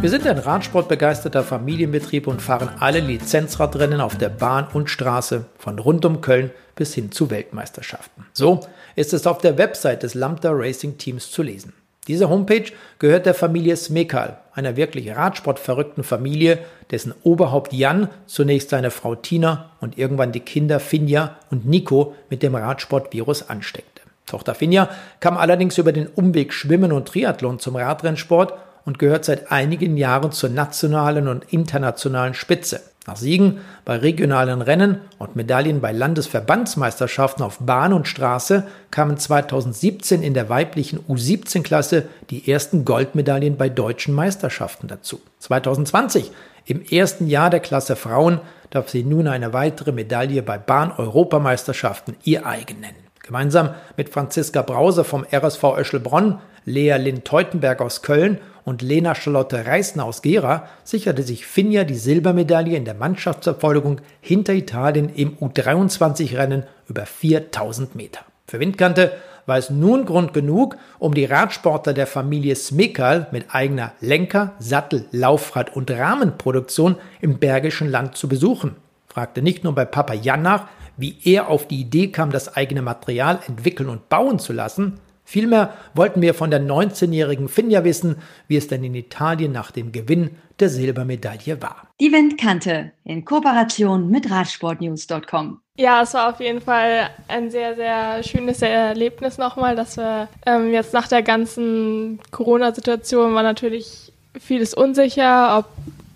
[0.00, 5.78] Wir sind ein radsportbegeisterter Familienbetrieb und fahren alle Lizenzradrennen auf der Bahn und Straße, von
[5.78, 8.24] rund um Köln bis hin zu Weltmeisterschaften.
[8.32, 8.60] So
[8.96, 11.74] ist es auf der Website des Lambda Racing Teams zu lesen.
[12.08, 12.64] Diese Homepage
[12.98, 19.72] gehört der Familie Smekal, einer wirklich radsportverrückten Familie, dessen Oberhaupt Jan zunächst seine Frau Tina
[19.82, 24.00] und irgendwann die Kinder Finja und Nico mit dem Radsportvirus ansteckte.
[24.24, 24.88] Tochter Finja
[25.20, 28.54] kam allerdings über den Umweg Schwimmen und Triathlon zum Radrennsport
[28.90, 32.80] und gehört seit einigen Jahren zur nationalen und internationalen Spitze.
[33.06, 40.24] Nach Siegen bei regionalen Rennen und Medaillen bei Landesverbandsmeisterschaften auf Bahn und Straße kamen 2017
[40.24, 45.20] in der weiblichen U17-Klasse die ersten Goldmedaillen bei deutschen Meisterschaften dazu.
[45.38, 46.32] 2020,
[46.64, 52.44] im ersten Jahr der Klasse Frauen, darf sie nun eine weitere Medaille bei Bahn-Europameisterschaften ihr
[52.44, 52.96] eigen nennen.
[53.22, 58.38] Gemeinsam mit Franziska Brause vom RSV Öschelbronn, Lea Lynn Teutenberg aus Köln
[58.70, 64.52] und Lena Charlotte Reisner aus Gera sicherte sich Finja die Silbermedaille in der Mannschaftsverfolgung hinter
[64.52, 68.20] Italien im U23-Rennen über 4000 Meter.
[68.46, 69.10] Für Windkante
[69.44, 75.06] war es nun Grund genug, um die Radsportler der Familie Smekal mit eigener Lenker-, Sattel-,
[75.10, 78.76] Laufrad- und Rahmenproduktion im Bergischen Land zu besuchen.
[79.08, 82.82] Fragte nicht nur bei Papa Jan nach, wie er auf die Idee kam, das eigene
[82.82, 88.16] Material entwickeln und bauen zu lassen, Vielmehr wollten wir von der 19-jährigen Finja wissen,
[88.48, 91.86] wie es denn in Italien nach dem Gewinn der Silbermedaille war.
[92.00, 95.60] Die Windkante in Kooperation mit Radsportnews.com.
[95.76, 100.72] Ja, es war auf jeden Fall ein sehr, sehr schönes Erlebnis nochmal, dass wir ähm,
[100.72, 105.66] jetzt nach der ganzen Corona-Situation war natürlich vieles unsicher, ob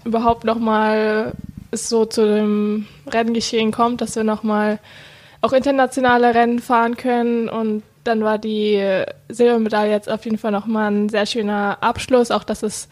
[0.04, 1.34] überhaupt nochmal
[1.70, 4.80] es so zu dem Renngeschehen kommt, dass wir nochmal
[5.40, 10.90] auch internationale Rennen fahren können und dann war die Silbermedaille jetzt auf jeden Fall nochmal
[10.90, 12.88] ein sehr schöner Abschluss, auch dass es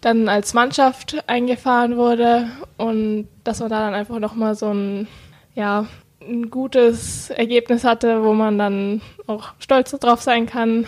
[0.00, 5.08] dann als Mannschaft eingefahren wurde und dass man da dann einfach nochmal so ein,
[5.54, 5.86] ja,
[6.20, 10.86] ein gutes Ergebnis hatte, wo man dann auch stolz drauf sein kann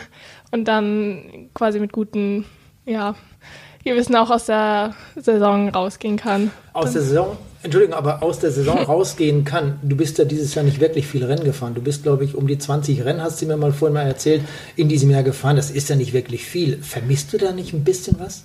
[0.50, 2.44] und dann quasi mit guten,
[2.84, 3.14] ja,
[3.84, 6.50] Gewissen auch aus der Saison rausgehen kann.
[6.72, 9.78] Aus der Saison Entschuldigung, aber aus der Saison rausgehen kann.
[9.82, 11.74] Du bist ja dieses Jahr nicht wirklich viel Rennen gefahren.
[11.74, 14.42] Du bist, glaube ich, um die 20 Rennen, hast du mir mal vorhin mal erzählt,
[14.76, 15.56] in diesem Jahr gefahren.
[15.56, 16.82] Das ist ja nicht wirklich viel.
[16.82, 18.44] Vermisst du da nicht ein bisschen was?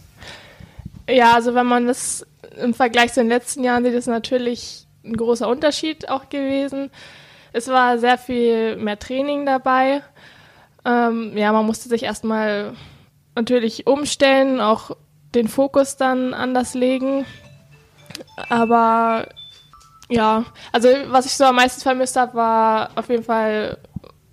[1.10, 2.26] Ja, also wenn man das
[2.62, 6.92] im Vergleich zu den letzten Jahren sieht, ist natürlich ein großer Unterschied auch gewesen.
[7.54, 10.02] Es war sehr viel mehr Training dabei.
[10.86, 12.74] Ähm, ja, man musste sich erstmal
[13.36, 14.96] natürlich umstellen, auch
[15.36, 17.26] den Fokus dann anders legen.
[18.50, 19.28] Aber
[20.10, 23.78] ja, also was ich so am meisten vermisst habe, war auf jeden Fall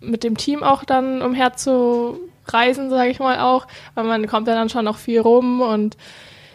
[0.01, 4.55] mit dem Team auch dann umher zu sage ich mal auch, weil man kommt ja
[4.55, 5.99] dann schon noch viel rum und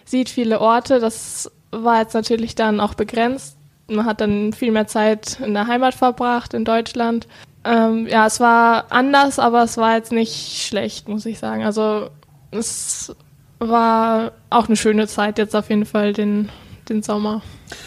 [0.06, 1.00] sieht viele Orte.
[1.00, 3.58] Das war jetzt natürlich dann auch begrenzt.
[3.88, 7.28] Man hat dann viel mehr Zeit in der Heimat verbracht, in Deutschland.
[7.64, 11.64] Ähm, ja, es war anders, aber es war jetzt nicht schlecht, muss ich sagen.
[11.64, 12.10] Also
[12.52, 13.16] es
[13.60, 16.50] war auch eine schöne Zeit jetzt auf jeden Fall, den
[16.90, 17.42] den Sommer.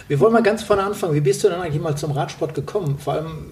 [0.08, 1.14] Wir wollen mal ganz vorne anfangen.
[1.14, 2.98] Wie bist du dann eigentlich mal zum Radsport gekommen?
[2.98, 3.46] Vor allem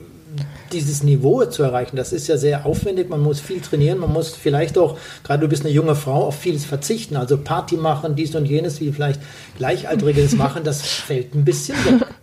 [0.73, 3.09] dieses Niveau zu erreichen, das ist ja sehr aufwendig.
[3.09, 6.39] Man muss viel trainieren, man muss vielleicht auch, gerade du bist eine junge Frau, auf
[6.39, 7.17] vieles verzichten.
[7.17, 9.21] Also Party machen, dies und jenes, wie vielleicht
[9.57, 12.07] Gleichaltriges machen, das fällt ein bisschen weg.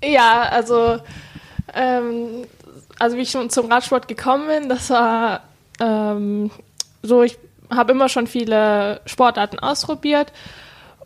[0.00, 0.98] Ja, also,
[1.74, 2.44] ähm,
[3.00, 5.42] also wie ich schon zum Radsport gekommen bin, das war
[5.80, 6.52] ähm,
[7.02, 7.36] so, ich
[7.68, 10.32] habe immer schon viele Sportarten ausprobiert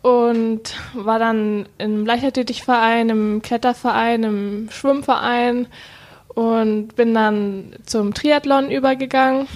[0.03, 5.67] und war dann im Leichtathletikverein, im Kletterverein, im Schwimmverein
[6.27, 9.47] und bin dann zum Triathlon übergegangen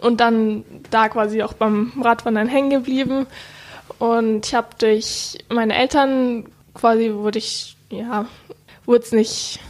[0.00, 3.26] und dann da quasi auch beim Radwandern hängen geblieben.
[3.98, 8.24] Und ich habe durch meine Eltern quasi wurde ich, ja,
[8.86, 9.60] wurde es nicht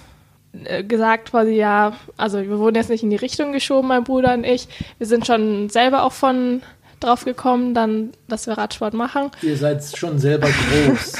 [0.66, 4.34] äh, gesagt quasi, ja, also wir wurden jetzt nicht in die Richtung geschoben, mein Bruder
[4.34, 4.68] und ich.
[4.98, 6.62] Wir sind schon selber auch von
[7.00, 9.30] drauf gekommen, dann, dass wir Radsport machen.
[9.42, 11.12] Ihr seid schon selber groß.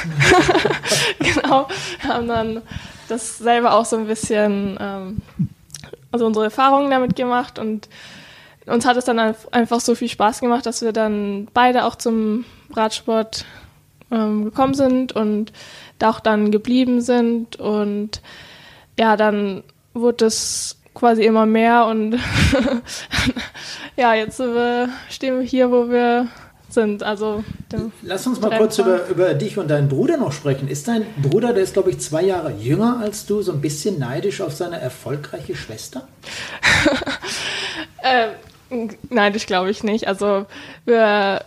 [1.19, 1.67] genau,
[2.07, 2.61] haben dann
[3.09, 5.17] das selber auch so ein bisschen, ähm,
[6.11, 7.89] also unsere Erfahrungen damit gemacht und
[8.65, 12.45] uns hat es dann einfach so viel Spaß gemacht, dass wir dann beide auch zum
[12.73, 13.45] Radsport
[14.11, 15.51] ähm, gekommen sind und
[15.99, 18.21] da auch dann geblieben sind und
[18.99, 19.63] ja, dann
[19.93, 22.19] wurde es quasi immer mehr und
[23.95, 24.41] ja, jetzt
[25.09, 26.27] stehen wir hier, wo wir
[26.73, 27.03] sind.
[27.03, 27.43] Also
[28.01, 30.67] Lass uns mal kurz über, über dich und deinen Bruder noch sprechen.
[30.67, 33.99] Ist dein Bruder, der ist glaube ich zwei Jahre jünger als du, so ein bisschen
[33.99, 36.07] neidisch auf seine erfolgreiche Schwester?
[38.03, 38.27] äh,
[39.09, 40.07] neidisch glaube ich nicht.
[40.07, 40.45] Also
[40.85, 41.41] wir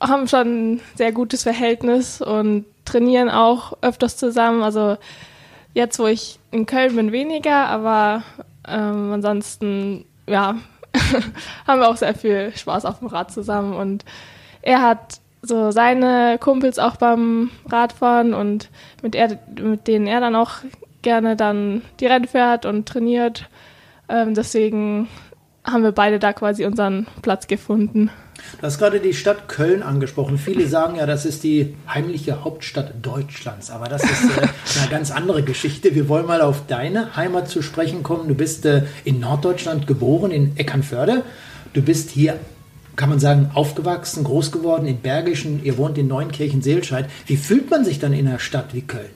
[0.00, 4.62] haben schon ein sehr gutes Verhältnis und trainieren auch öfters zusammen.
[4.62, 4.96] Also
[5.74, 8.22] jetzt, wo ich in Köln bin, weniger, aber
[8.66, 10.56] ähm, ansonsten, ja,
[11.66, 13.74] haben wir auch sehr viel Spaß auf dem Rad zusammen.
[13.74, 14.04] Und
[14.60, 18.70] er hat so seine Kumpels auch beim Radfahren und
[19.02, 20.52] mit, er, mit denen er dann auch
[21.02, 23.48] gerne dann die Rennen fährt und trainiert.
[24.08, 25.08] Ähm, deswegen
[25.64, 28.10] haben wir beide da quasi unseren Platz gefunden.
[28.60, 30.38] Du hast gerade die Stadt Köln angesprochen.
[30.38, 33.70] Viele sagen ja, das ist die heimliche Hauptstadt Deutschlands.
[33.70, 34.48] Aber das ist äh,
[34.80, 35.94] eine ganz andere Geschichte.
[35.94, 38.28] Wir wollen mal auf deine Heimat zu sprechen kommen.
[38.28, 41.24] Du bist äh, in Norddeutschland geboren, in Eckernförde.
[41.72, 42.38] Du bist hier,
[42.96, 45.64] kann man sagen, aufgewachsen, groß geworden in Bergischen.
[45.64, 47.08] Ihr wohnt in Neunkirchen-Seelscheid.
[47.26, 49.10] Wie fühlt man sich dann in einer Stadt wie Köln?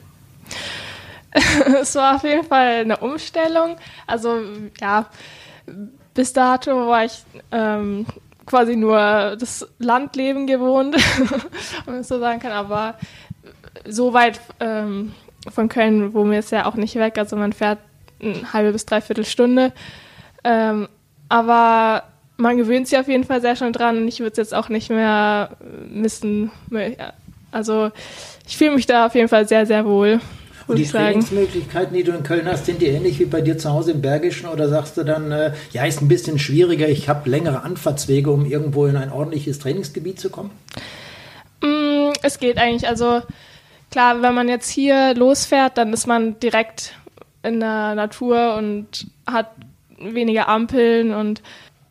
[1.80, 3.76] es war auf jeden Fall eine Umstellung.
[4.06, 4.40] Also
[4.80, 5.08] ja,
[6.14, 7.22] bis dato war ich
[7.52, 8.06] ähm,
[8.46, 10.94] quasi nur das Landleben gewohnt,
[11.84, 12.94] wenn man so sagen kann, aber
[13.84, 15.12] so weit ähm,
[15.52, 17.18] von Köln wo mir es ja auch nicht weg.
[17.18, 17.78] Also man fährt
[18.20, 19.72] eine halbe bis dreiviertel Stunde.
[20.44, 20.88] Ähm,
[21.28, 22.04] aber
[22.36, 24.68] man gewöhnt sich auf jeden Fall sehr schon dran und ich würde es jetzt auch
[24.68, 25.50] nicht mehr
[25.88, 26.50] missen.
[27.50, 27.90] Also
[28.46, 30.20] ich fühle mich da auf jeden Fall sehr, sehr wohl.
[30.66, 33.70] Und die Trainingsmöglichkeiten, die du in Köln hast, sind die ähnlich wie bei dir zu
[33.70, 37.30] Hause im Bergischen oder sagst du dann, äh, ja, ist ein bisschen schwieriger, ich habe
[37.30, 40.50] längere Anfahrtswege, um irgendwo in ein ordentliches Trainingsgebiet zu kommen?
[41.62, 42.88] Mm, es geht eigentlich.
[42.88, 43.22] Also
[43.90, 46.94] klar, wenn man jetzt hier losfährt, dann ist man direkt
[47.44, 49.52] in der Natur und hat
[49.98, 51.42] weniger Ampeln und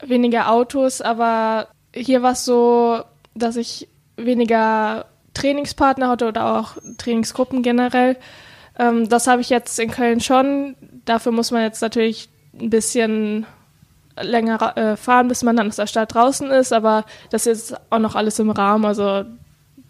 [0.05, 3.01] weniger Autos, aber hier war es so,
[3.33, 3.87] dass ich
[4.17, 8.17] weniger Trainingspartner hatte oder auch Trainingsgruppen generell.
[8.77, 10.75] Ähm, das habe ich jetzt in Köln schon.
[11.05, 12.29] Dafür muss man jetzt natürlich
[12.59, 13.45] ein bisschen
[14.21, 17.99] länger äh, fahren, bis man dann aus der Stadt draußen ist, aber das ist auch
[17.99, 18.85] noch alles im Rahmen.
[18.85, 19.25] Also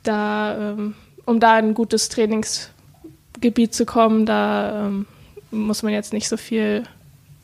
[0.03, 0.95] da, ähm,
[1.25, 5.05] um da ein gutes Trainingsgebiet zu kommen, da ähm,
[5.51, 6.83] muss man jetzt nicht so viel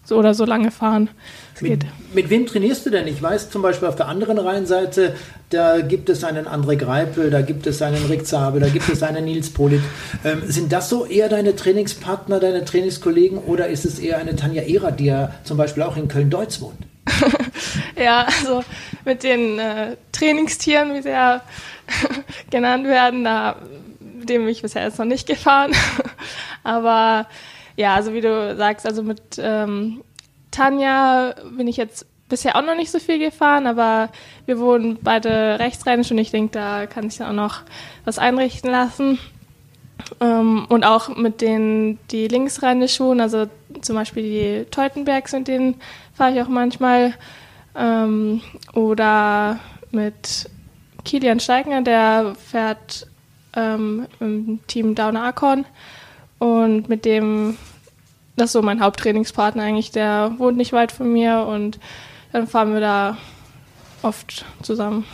[0.04, 1.10] so oder so lange fahren.
[1.62, 3.08] Mit, mit, wem trainierst du denn?
[3.08, 5.16] Ich weiß zum Beispiel auf der anderen Rheinseite,
[5.50, 9.04] da gibt es einen André Greipel, da gibt es einen Rick Zabel, da gibt es
[9.04, 9.82] einen Nils Polit.
[10.24, 14.64] Ähm, sind das so eher deine Trainingspartner, deine Trainingskollegen oder ist es eher eine Tanja
[14.64, 16.80] Ehrer, die ja zum Beispiel auch in Köln-Deutz wohnt?
[17.96, 18.64] ja, also
[19.06, 21.42] mit den äh, Trainingstieren, wie sie ja
[22.50, 23.58] genannt werden, da
[24.22, 25.74] mit dem bin ich bisher jetzt noch nicht gefahren.
[26.64, 27.28] Aber
[27.76, 30.04] ja, also wie du sagst, also mit ähm,
[30.52, 34.10] Tanja bin ich jetzt bisher auch noch nicht so viel gefahren, aber
[34.46, 37.62] wir wohnen beide rechtsrheinisch und ich denke, da kann sich auch noch
[38.06, 39.20] was einrichten lassen.
[40.20, 43.48] Ähm, und auch mit denen, die linksrheinisch wohnen, also
[43.82, 45.76] zum Beispiel die Teutenbergs, mit denen
[46.14, 47.14] fahre ich auch manchmal.
[47.76, 48.42] Ähm,
[48.74, 49.60] oder
[49.92, 50.50] mit
[51.06, 53.08] Kilian Steigner, der fährt
[53.56, 55.66] ähm, im Team Downer Akon.
[56.40, 57.58] Und mit dem,
[58.36, 61.80] das ist so mein Haupttrainingspartner eigentlich, der wohnt nicht weit von mir und
[62.32, 63.18] dann fahren wir da
[64.02, 65.06] oft zusammen.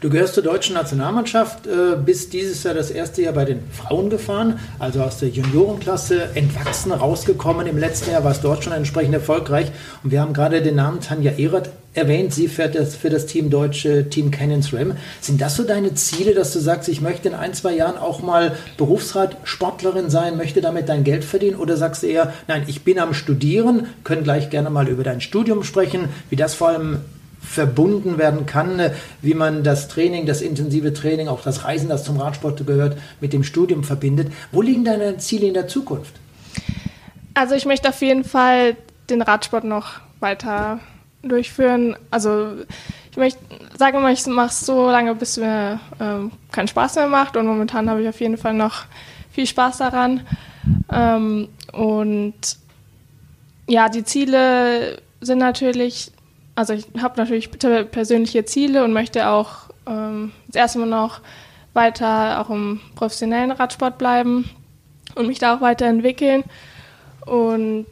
[0.00, 4.10] Du gehörst zur deutschen Nationalmannschaft, äh, bist dieses Jahr das erste Jahr bei den Frauen
[4.10, 7.66] gefahren, also aus der Juniorenklasse entwachsen rausgekommen.
[7.66, 9.70] Im letzten Jahr war es dort schon entsprechend erfolgreich.
[10.02, 12.34] Und wir haben gerade den Namen Tanja Ehrert erwähnt.
[12.34, 14.96] Sie fährt das für das Team deutsche Team Cannons Ram.
[15.20, 18.20] Sind das so deine Ziele, dass du sagst, ich möchte in ein, zwei Jahren auch
[18.20, 21.56] mal Berufsradsportlerin sein, möchte damit dein Geld verdienen?
[21.56, 25.20] Oder sagst du eher, nein, ich bin am Studieren, können gleich gerne mal über dein
[25.20, 26.98] Studium sprechen, wie das vor allem
[27.44, 32.04] verbunden werden kann, äh, wie man das Training, das intensive Training, auch das Reisen, das
[32.04, 34.32] zum Radsport gehört, mit dem Studium verbindet.
[34.50, 36.14] Wo liegen deine Ziele in der Zukunft?
[37.34, 38.76] Also ich möchte auf jeden Fall
[39.10, 40.80] den Radsport noch weiter
[41.22, 41.96] durchführen.
[42.10, 42.52] Also
[43.10, 43.38] ich möchte,
[43.78, 47.46] sage immer, ich mache es so lange, bis mir ähm, keinen Spaß mehr macht und
[47.46, 48.84] momentan habe ich auf jeden Fall noch
[49.30, 50.26] viel Spaß daran.
[50.92, 52.34] Ähm, und
[53.66, 56.12] ja, die Ziele sind natürlich
[56.54, 61.20] also ich habe natürlich persönliche Ziele und möchte auch ähm, das erste Mal noch
[61.72, 64.48] weiter auch im professionellen Radsport bleiben
[65.14, 66.44] und mich da auch weiterentwickeln.
[67.26, 67.86] Und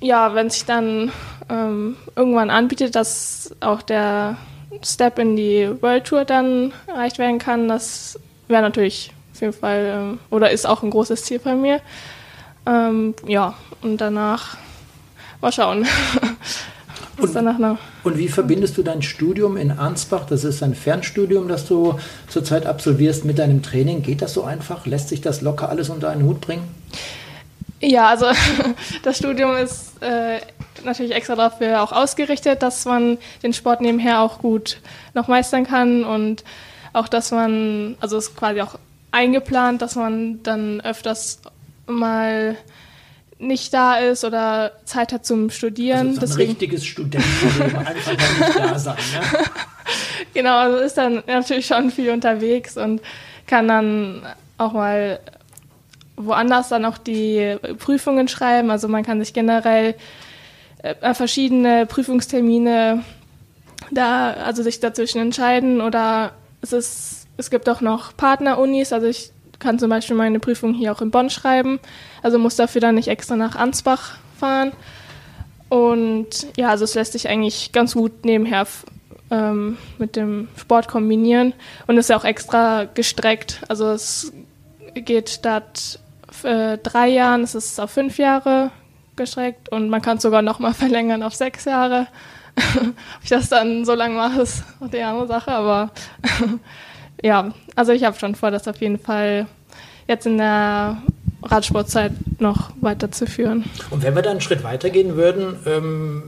[0.00, 1.12] ja, wenn sich dann
[1.48, 4.36] ähm, irgendwann anbietet, dass auch der
[4.84, 9.92] Step in die World Tour dann erreicht werden kann, das wäre natürlich auf jeden Fall
[9.94, 11.80] ähm, oder ist auch ein großes Ziel bei mir.
[12.66, 14.56] Ähm, ja, und danach
[15.40, 15.86] mal schauen.
[17.16, 17.36] Und,
[18.02, 20.26] und, wie verbindest du dein Studium in Ansbach?
[20.26, 24.02] Das ist ein Fernstudium, das du zurzeit absolvierst mit deinem Training.
[24.02, 24.84] Geht das so einfach?
[24.86, 26.64] Lässt sich das locker alles unter einen Hut bringen?
[27.80, 28.26] Ja, also
[29.02, 30.40] das Studium ist äh,
[30.84, 34.78] natürlich extra dafür auch ausgerichtet, dass man den Sport nebenher auch gut
[35.14, 36.44] noch meistern kann und
[36.92, 38.78] auch, dass man, also es ist quasi auch
[39.10, 41.40] eingeplant, dass man dann öfters
[41.86, 42.56] mal
[43.38, 46.08] nicht da ist oder Zeit hat zum Studieren.
[46.08, 46.50] Also so ein Deswegen.
[46.50, 48.96] richtiges Studentenleben, einfach nicht da sein.
[48.96, 49.38] Ne?
[50.34, 53.00] genau, also ist dann natürlich schon viel unterwegs und
[53.46, 54.22] kann dann
[54.58, 55.20] auch mal
[56.16, 58.70] woanders dann auch die Prüfungen schreiben.
[58.70, 59.94] Also man kann sich generell
[60.82, 63.02] äh, verschiedene Prüfungstermine
[63.90, 69.32] da, also sich dazwischen entscheiden oder es ist, es gibt auch noch Partnerunis, also ich
[69.58, 71.80] kann zum Beispiel meine Prüfung hier auch in Bonn schreiben,
[72.22, 74.72] also muss dafür dann nicht extra nach Ansbach fahren.
[75.68, 78.66] Und ja, also es lässt sich eigentlich ganz gut nebenher
[79.30, 81.54] ähm, mit dem Sport kombinieren
[81.86, 83.62] und ist ja auch extra gestreckt.
[83.68, 84.32] Also es
[84.94, 85.98] geht statt
[86.42, 88.70] äh, drei Jahren, es ist auf fünf Jahre
[89.16, 92.06] gestreckt und man kann es sogar noch mal verlängern auf sechs Jahre.
[92.56, 95.90] Ob ich das dann so lange mache, ist auch die andere Sache, aber
[97.24, 99.46] ja, also ich habe schon vor, das auf jeden Fall
[100.06, 100.98] jetzt in der
[101.42, 103.64] Radsportzeit noch weiterzuführen.
[103.88, 106.22] Und wenn wir dann einen Schritt weitergehen würden, ähm,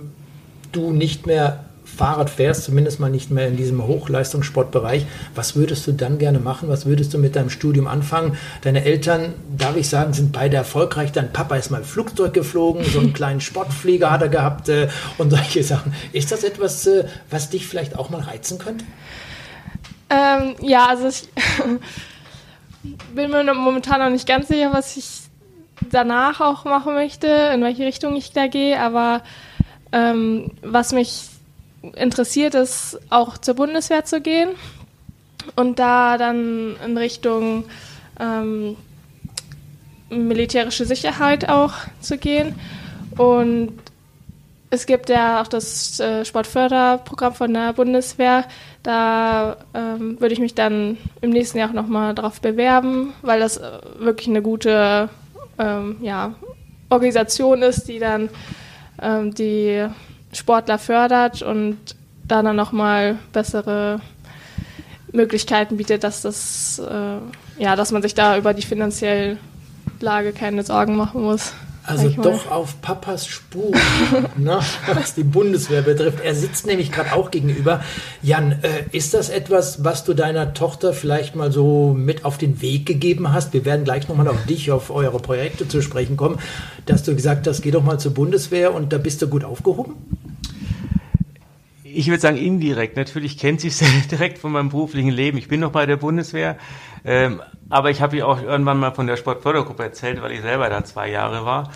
[0.72, 5.92] du nicht mehr Fahrrad fährst, zumindest mal nicht mehr in diesem Hochleistungssportbereich, was würdest du
[5.92, 6.70] dann gerne machen?
[6.70, 8.38] Was würdest du mit deinem Studium anfangen?
[8.62, 11.12] Deine Eltern, darf ich sagen, sind beide erfolgreich.
[11.12, 14.88] Dein Papa ist mal Flugzeug geflogen, so einen kleinen Sportflieger hat er gehabt äh,
[15.18, 15.92] und solche Sachen.
[16.14, 18.86] Ist das etwas, äh, was dich vielleicht auch mal reizen könnte?
[20.08, 21.28] Ähm, ja, also ich
[23.14, 25.22] bin mir momentan noch nicht ganz sicher, was ich
[25.90, 29.22] danach auch machen möchte, in welche Richtung ich da gehe, aber
[29.92, 31.28] ähm, was mich
[31.94, 34.50] interessiert ist, auch zur Bundeswehr zu gehen
[35.54, 37.64] und da dann in Richtung
[38.18, 38.76] ähm,
[40.10, 42.54] militärische Sicherheit auch zu gehen.
[43.16, 43.72] Und
[44.76, 48.44] es gibt ja auch das äh, Sportförderprogramm von der Bundeswehr.
[48.82, 53.56] Da ähm, würde ich mich dann im nächsten Jahr auch nochmal drauf bewerben, weil das
[53.56, 55.08] äh, wirklich eine gute
[55.58, 56.34] ähm, ja,
[56.90, 58.28] Organisation ist, die dann
[59.00, 59.86] ähm, die
[60.32, 61.78] Sportler fördert und
[62.28, 64.00] da dann nochmal bessere
[65.12, 69.38] Möglichkeiten bietet, dass das, äh, ja, dass man sich da über die finanzielle
[70.00, 71.54] Lage keine Sorgen machen muss.
[71.86, 73.72] Also doch auf Papas Spur,
[74.36, 74.58] ne,
[74.92, 76.18] was die Bundeswehr betrifft.
[76.22, 77.82] Er sitzt nämlich gerade auch gegenüber.
[78.22, 82.60] Jan, äh, ist das etwas, was du deiner Tochter vielleicht mal so mit auf den
[82.60, 83.52] Weg gegeben hast?
[83.52, 86.38] Wir werden gleich nochmal auf dich, auf eure Projekte zu sprechen kommen,
[86.86, 89.94] dass du gesagt hast, geh doch mal zur Bundeswehr und da bist du gut aufgehoben?
[91.96, 92.96] Ich würde sagen indirekt.
[92.96, 93.78] Natürlich kennt sie es
[94.10, 95.38] direkt von meinem beruflichen Leben.
[95.38, 96.58] Ich bin noch bei der Bundeswehr,
[97.04, 100.68] ähm, aber ich habe ihr auch irgendwann mal von der Sportfördergruppe erzählt, weil ich selber
[100.68, 101.70] da zwei Jahre war.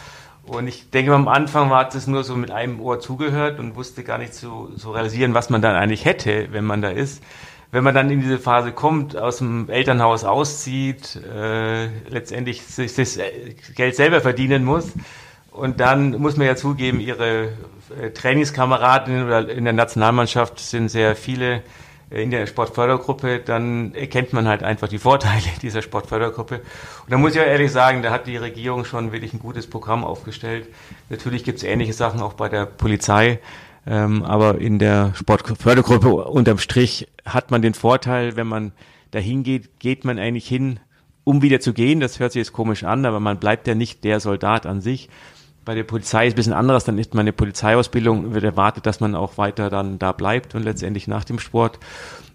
[0.45, 4.03] Und ich denke, am Anfang war es nur so mit einem Ohr zugehört und wusste
[4.03, 7.23] gar nicht zu, zu realisieren, was man dann eigentlich hätte, wenn man da ist.
[7.73, 13.19] Wenn man dann in diese Phase kommt, aus dem Elternhaus auszieht, äh, letztendlich sich das
[13.77, 14.93] Geld selber verdienen muss,
[15.53, 17.49] und dann muss man ja zugeben, ihre
[18.01, 21.61] äh, Trainingskameraden oder in der Nationalmannschaft sind sehr viele äh,
[22.11, 26.57] in der Sportfördergruppe, dann erkennt man halt einfach die Vorteile dieser Sportfördergruppe.
[26.57, 29.69] Und da muss ich auch ehrlich sagen, da hat die Regierung schon wirklich ein gutes
[29.69, 30.67] Programm aufgestellt.
[31.09, 33.39] Natürlich gibt es ähnliche Sachen auch bei der Polizei,
[33.87, 38.73] ähm, aber in der Sportfördergruppe unterm Strich hat man den Vorteil, wenn man
[39.13, 40.81] dahin geht, geht man eigentlich hin,
[41.25, 42.01] um wieder zu gehen.
[42.01, 45.09] Das hört sich jetzt komisch an, aber man bleibt ja nicht der Soldat an sich,
[45.65, 49.15] bei der Polizei ist ein bisschen anderes, dann ist meine Polizeiausbildung, wird erwartet, dass man
[49.15, 51.79] auch weiter dann da bleibt und letztendlich nach dem Sport.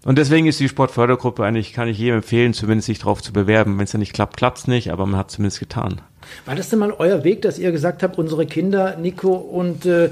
[0.04, 3.76] Und deswegen ist die Sportfördergruppe eigentlich, kann ich jedem empfehlen, zumindest sich darauf zu bewerben.
[3.76, 6.00] Wenn es dann nicht klappt, klappt es nicht, aber man hat zumindest getan.
[6.44, 10.10] War das denn mal euer Weg, dass ihr gesagt habt, unsere Kinder, Nico und äh,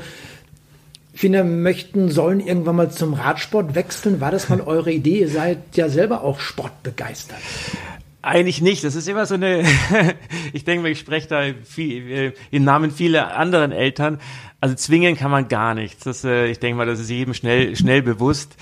[1.14, 4.20] Fina möchten, sollen irgendwann mal zum Radsport wechseln?
[4.20, 5.20] War das mal eure Idee?
[5.20, 7.38] Ihr seid ja selber auch sportbegeistert.
[8.24, 8.82] Eigentlich nicht.
[8.84, 9.64] Das ist immer so eine,
[10.54, 14.18] ich denke ich spreche da viel, äh, im Namen vieler anderen Eltern.
[14.60, 16.04] Also zwingen kann man gar nichts.
[16.04, 18.56] Das, äh, ich denke mal, das ist jedem schnell, schnell bewusst.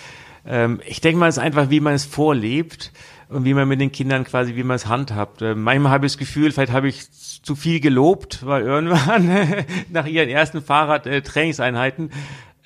[0.45, 2.91] Ähm, ich denke mal, es ist einfach, wie man es vorlebt
[3.29, 5.43] und wie man mit den Kindern quasi, wie man es handhabt.
[5.43, 10.07] Äh, manchmal habe ich das Gefühl, vielleicht habe ich zu viel gelobt, weil irgendwann nach
[10.07, 12.11] ihren ersten Fahrrad-Trainingseinheiten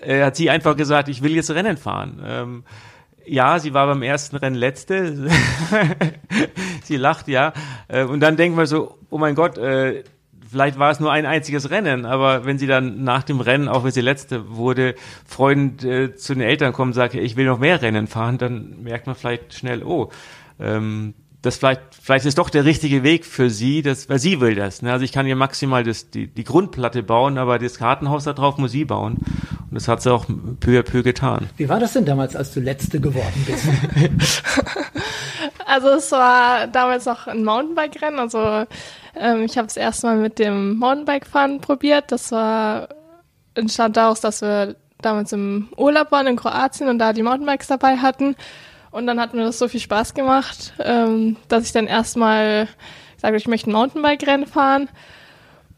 [0.03, 2.65] hat sie einfach gesagt, ich will jetzt Rennen fahren.
[3.27, 5.29] Ja, sie war beim ersten Rennen letzte.
[6.85, 7.53] sie lacht, ja.
[7.89, 10.05] Äh, und dann denkt man so, oh mein Gott, äh,
[10.51, 13.85] vielleicht war es nur ein einziges Rennen, aber wenn sie dann nach dem Rennen, auch
[13.85, 14.95] wenn sie letzte wurde,
[15.27, 18.83] Freund äh, zu den Eltern kommt und sagt, ich will noch mehr Rennen fahren, dann
[18.83, 20.11] merkt man vielleicht schnell, oh,
[20.61, 21.15] ähm,
[21.47, 24.83] das vielleicht, vielleicht ist doch der richtige Weg für sie, das, weil sie will das.
[24.83, 24.93] Ne?
[24.93, 28.59] Also ich kann ihr maximal das, die, die Grundplatte bauen, aber das Kartenhaus da drauf
[28.59, 29.15] muss sie bauen.
[29.15, 30.27] Und das hat sie auch
[30.61, 31.49] peu à peu getan.
[31.57, 33.65] Wie war das denn damals, als du Letzte geworden bist?
[35.67, 38.19] also es war damals noch ein Mountainbike-Rennen.
[38.19, 38.67] Also
[39.15, 42.11] ähm, ich habe es erstmal mit dem Mountainbike-Fahren probiert.
[42.11, 42.89] Das war
[43.55, 47.99] entstand daraus, dass wir damals im Urlaub waren in Kroatien und da die Mountainbikes dabei
[47.99, 48.35] hatten.
[48.97, 52.67] Und dann hat mir das so viel Spaß gemacht, ähm, dass ich dann erstmal
[53.17, 54.89] gesagt ich möchte ein Mountainbike-Rennen fahren.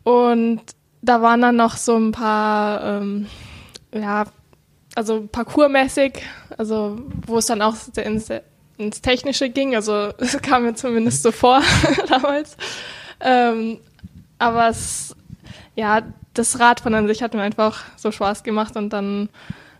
[0.05, 0.63] Und
[1.03, 3.27] da waren dann noch so ein paar, ähm,
[3.93, 4.27] ja,
[4.95, 6.23] also parkourmäßig,
[6.57, 8.29] also wo es dann auch ins,
[8.77, 9.75] ins Technische ging.
[9.75, 11.61] Also es kam mir zumindest so vor
[12.09, 12.57] damals.
[13.19, 13.81] Ähm,
[14.39, 15.17] aber es,
[15.75, 16.03] ja,
[16.35, 19.29] das Radfahren an sich hat mir einfach so Spaß gemacht und dann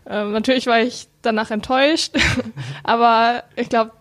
[0.05, 2.15] ähm, natürlich war ich danach enttäuscht,
[2.83, 3.91] aber ich glaube,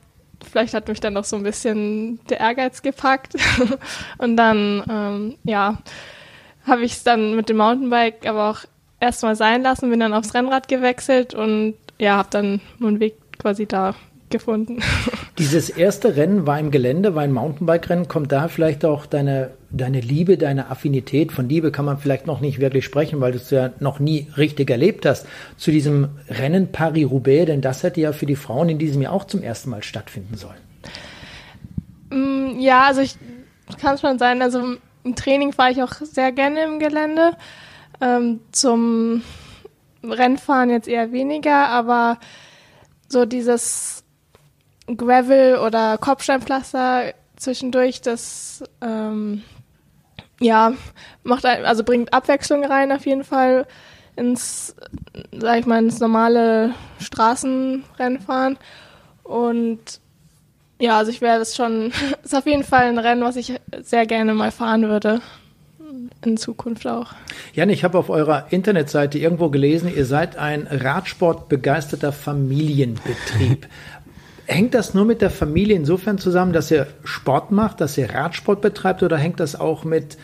[0.51, 3.35] vielleicht hat mich dann noch so ein bisschen der Ehrgeiz gepackt
[4.19, 5.79] und dann, ähm, ja,
[6.67, 8.61] habe ich es dann mit dem Mountainbike aber auch
[9.01, 13.67] erstmal sein lassen, bin dann aufs Rennrad gewechselt und ja, habe dann meinen Weg quasi
[13.67, 13.95] da
[14.31, 14.81] gefunden.
[15.39, 18.09] Dieses erste Rennen war im Gelände, war ein Mountainbike-Rennen.
[18.09, 21.33] Kommt da vielleicht auch deine, deine Liebe, deine Affinität?
[21.33, 24.29] Von Liebe kann man vielleicht noch nicht wirklich sprechen, weil du es ja noch nie
[24.37, 28.79] richtig erlebt hast, zu diesem Rennen Paris-Roubaix, denn das hätte ja für die Frauen in
[28.79, 30.59] diesem Jahr auch zum ersten Mal stattfinden sollen.
[32.11, 33.17] Mm, ja, also ich
[33.81, 34.43] kann es schon sein.
[34.43, 37.33] Also im Training fahre ich auch sehr gerne im Gelände.
[38.01, 39.23] Ähm, zum
[40.05, 42.19] Rennfahren jetzt eher weniger, aber
[43.09, 44.05] so dieses
[44.87, 49.43] Gravel oder Kopfsteinpflaster zwischendurch, das ähm,
[50.41, 50.73] ja
[51.23, 53.67] macht ein, also bringt Abwechslung rein auf jeden Fall
[54.17, 54.75] ins,
[55.33, 58.59] sag ich mal, ins normale Straßenrennfahren.
[59.23, 60.01] Und
[60.81, 61.93] ja, also ich wäre das schon,
[62.25, 65.21] ist auf jeden Fall ein Rennen, was ich sehr gerne mal fahren würde.
[66.25, 67.13] In Zukunft auch.
[67.55, 73.69] Jan, ich habe auf eurer Internetseite irgendwo gelesen, ihr seid ein Radsportbegeisterter Familienbetrieb.
[74.49, 78.63] Hängt das nur mit der Familie insofern zusammen, dass ihr Sport macht, dass ihr Radsport
[78.63, 80.17] betreibt oder hängt das auch mit,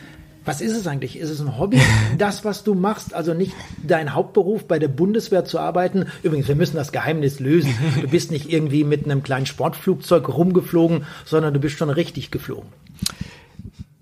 [0.47, 1.19] was ist es eigentlich?
[1.19, 1.79] Ist es ein Hobby,
[2.19, 3.13] das, was du machst?
[3.13, 3.53] Also nicht
[3.87, 6.07] dein Hauptberuf bei der Bundeswehr zu arbeiten.
[6.23, 7.75] Übrigens, wir müssen das Geheimnis lösen.
[8.01, 12.71] Du bist nicht irgendwie mit einem kleinen Sportflugzeug rumgeflogen, sondern du bist schon richtig geflogen.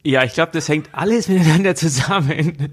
[0.05, 2.71] Ja, ich glaube, das hängt alles miteinander zusammen.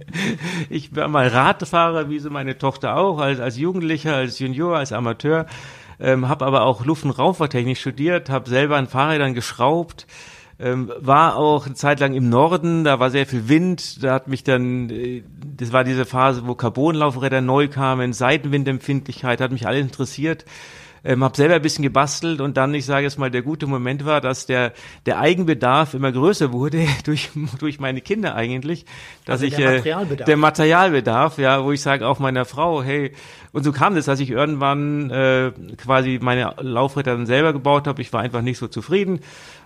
[0.70, 4.94] Ich war mal Radfahrer, wie so meine Tochter auch, als, als Jugendlicher, als Junior, als
[4.94, 5.48] Amateur
[6.00, 10.08] ähm, habe aber auch Luft- und Raumfahrttechnik studiert, habe selber an Fahrrädern geschraubt,
[10.60, 14.28] ähm, war auch eine Zeit lang im Norden, da war sehr viel Wind, da hat
[14.28, 15.24] mich dann, äh,
[15.58, 20.46] das war diese Phase, wo Carbonlaufräder neu kamen, Seitenwindempfindlichkeit, hat mich alles interessiert
[21.04, 24.06] ähm, habe selber ein bisschen gebastelt und dann, ich sage jetzt mal, der gute Moment
[24.06, 24.74] war, dass der
[25.06, 28.86] der Eigenbedarf immer größer wurde durch durch meine Kinder eigentlich,
[29.26, 30.22] dass also ich der Materialbedarf.
[30.22, 33.14] Äh, der Materialbedarf, ja, wo ich sage auch meiner Frau, hey,
[33.52, 38.02] und so kam das, dass ich irgendwann äh, quasi meine Laufräder dann selber gebaut habe.
[38.02, 39.22] Ich war einfach nicht so zufrieden.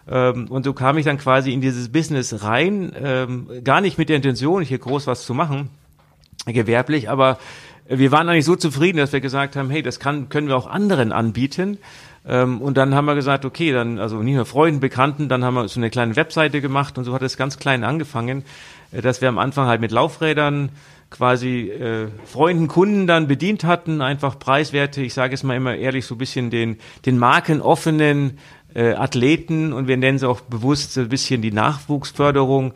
[0.10, 4.10] Ähm, und so kam ich dann quasi in dieses Business rein, ähm, gar nicht mit
[4.10, 5.70] der Intention, hier groß was zu machen,
[6.46, 7.40] gewerblich, aber
[7.88, 10.68] wir waren eigentlich so zufrieden, dass wir gesagt haben, hey, das kann, können wir auch
[10.68, 11.78] anderen anbieten.
[12.26, 15.56] Ähm, und dann haben wir gesagt, okay, dann, also nicht nur Freunden, Bekannten, dann haben
[15.56, 18.44] wir so eine kleine Webseite gemacht und so hat es ganz klein angefangen,
[18.92, 20.70] äh, dass wir am Anfang halt mit Laufrädern
[21.10, 26.06] quasi äh, Freunden, Kunden dann bedient hatten, einfach preiswerte, ich sage es mal immer ehrlich,
[26.06, 28.40] so ein bisschen den, den markenoffenen
[28.74, 32.74] äh, Athleten und wir nennen sie auch bewusst so ein bisschen die Nachwuchsförderung,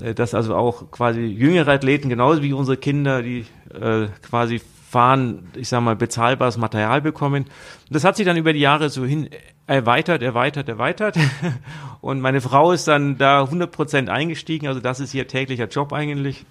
[0.00, 5.48] äh, dass also auch quasi jüngere Athleten, genauso wie unsere Kinder, die äh, quasi fahren,
[5.54, 7.46] ich sag mal, bezahlbares Material bekommen.
[7.90, 9.28] Das hat sich dann über die Jahre so hin
[9.66, 11.16] erweitert, erweitert, erweitert.
[12.00, 14.66] Und meine Frau ist dann da 100 Prozent eingestiegen.
[14.66, 16.46] Also das ist ihr täglicher Job eigentlich.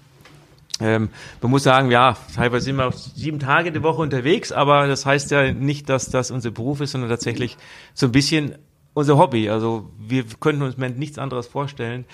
[0.79, 1.09] Ähm,
[1.41, 5.31] man muss sagen, ja, teilweise sind wir sieben Tage die Woche unterwegs, aber das heißt
[5.31, 7.57] ja nicht, dass das unser Beruf ist, sondern tatsächlich
[7.95, 8.55] so ein bisschen
[8.93, 9.49] unser Hobby.
[9.49, 12.05] Also wir könnten uns nichts anderes vorstellen.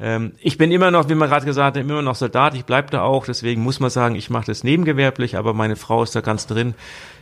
[0.00, 2.54] Ähm, ich bin immer noch, wie man gerade gesagt hat, immer noch Soldat.
[2.54, 3.26] Ich bleibe da auch.
[3.26, 6.74] Deswegen muss man sagen, ich mache das nebengewerblich, aber meine Frau ist da ganz drin.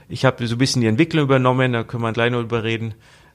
[0.09, 2.95] Ich habe so ein bisschen die Entwicklung übernommen, da können wir gleich noch drüber reden.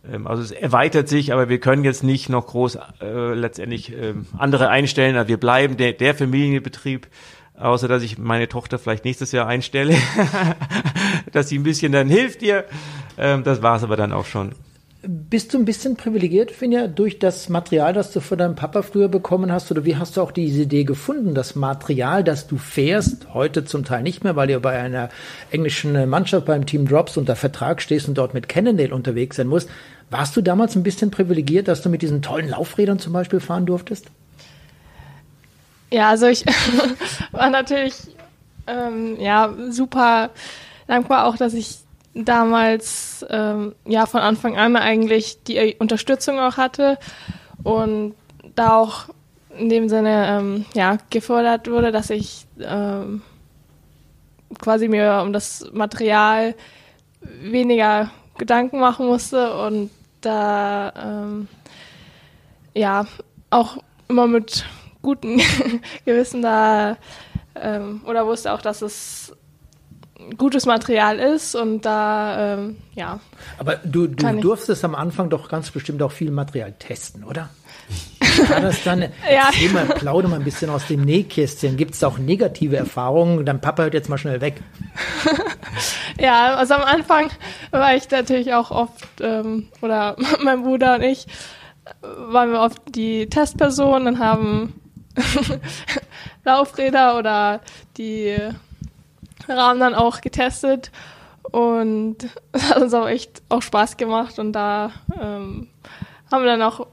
[0.10, 4.14] Ähm, also es erweitert sich, aber wir können jetzt nicht noch groß äh, letztendlich äh,
[4.38, 5.16] andere einstellen.
[5.18, 7.08] Also wir bleiben der, der Familienbetrieb,
[7.58, 9.96] außer dass ich meine Tochter vielleicht nächstes Jahr einstelle,
[11.32, 12.66] dass sie ein bisschen dann hilft ihr.
[13.18, 14.54] Ähm, das war es aber dann auch schon.
[15.06, 19.10] Bist du ein bisschen privilegiert, Finja, durch das Material, das du von deinem Papa früher
[19.10, 19.70] bekommen hast?
[19.70, 23.84] Oder wie hast du auch diese Idee gefunden, das Material, das du fährst, heute zum
[23.84, 25.10] Teil nicht mehr, weil du bei einer
[25.52, 29.70] englischen Mannschaft beim Team Drops unter Vertrag stehst und dort mit Cannondale unterwegs sein musst.
[30.10, 33.66] Warst du damals ein bisschen privilegiert, dass du mit diesen tollen Laufrädern zum Beispiel fahren
[33.66, 34.08] durftest?
[35.92, 36.46] Ja, also ich
[37.32, 37.96] war natürlich
[38.68, 40.30] Ähm, ja, super
[40.88, 41.80] dankbar auch, dass ich
[42.14, 46.98] damals ähm, ja von Anfang an eigentlich die Unterstützung auch hatte
[47.64, 48.16] und
[48.56, 49.06] da auch
[49.58, 53.22] in dem Sinne ähm, ja gefordert wurde, dass ich ähm,
[54.60, 56.56] quasi mir um das Material
[57.22, 59.90] weniger Gedanken machen musste und
[60.22, 61.48] da ähm,
[62.74, 63.06] ja
[63.50, 64.66] auch immer mit
[65.02, 65.40] gutem
[66.06, 66.98] Gewissen da
[67.56, 69.36] ähm, oder wusste auch, dass es
[70.38, 73.20] gutes Material ist und da ähm, ja.
[73.58, 77.50] Aber du, du durftest am Anfang doch ganz bestimmt auch viel Material testen, oder?
[78.50, 79.52] War das dann, ja.
[79.74, 81.78] mal, plauder mal ein bisschen aus dem Nähkästchen.
[81.78, 83.46] Gibt es auch negative Erfahrungen?
[83.46, 84.62] Dein Papa hört jetzt mal schnell weg.
[86.20, 87.30] ja, also am Anfang
[87.72, 91.28] war ich natürlich auch oft, ähm, oder mein Bruder und ich,
[92.02, 94.82] waren wir oft die Testpersonen und haben
[96.44, 97.62] Laufräder oder
[97.98, 98.36] die
[99.48, 100.92] Rahmen dann auch getestet
[101.44, 102.18] und
[102.52, 105.70] es hat uns auch echt auch Spaß gemacht und da ähm,
[106.32, 106.88] haben wir dann auch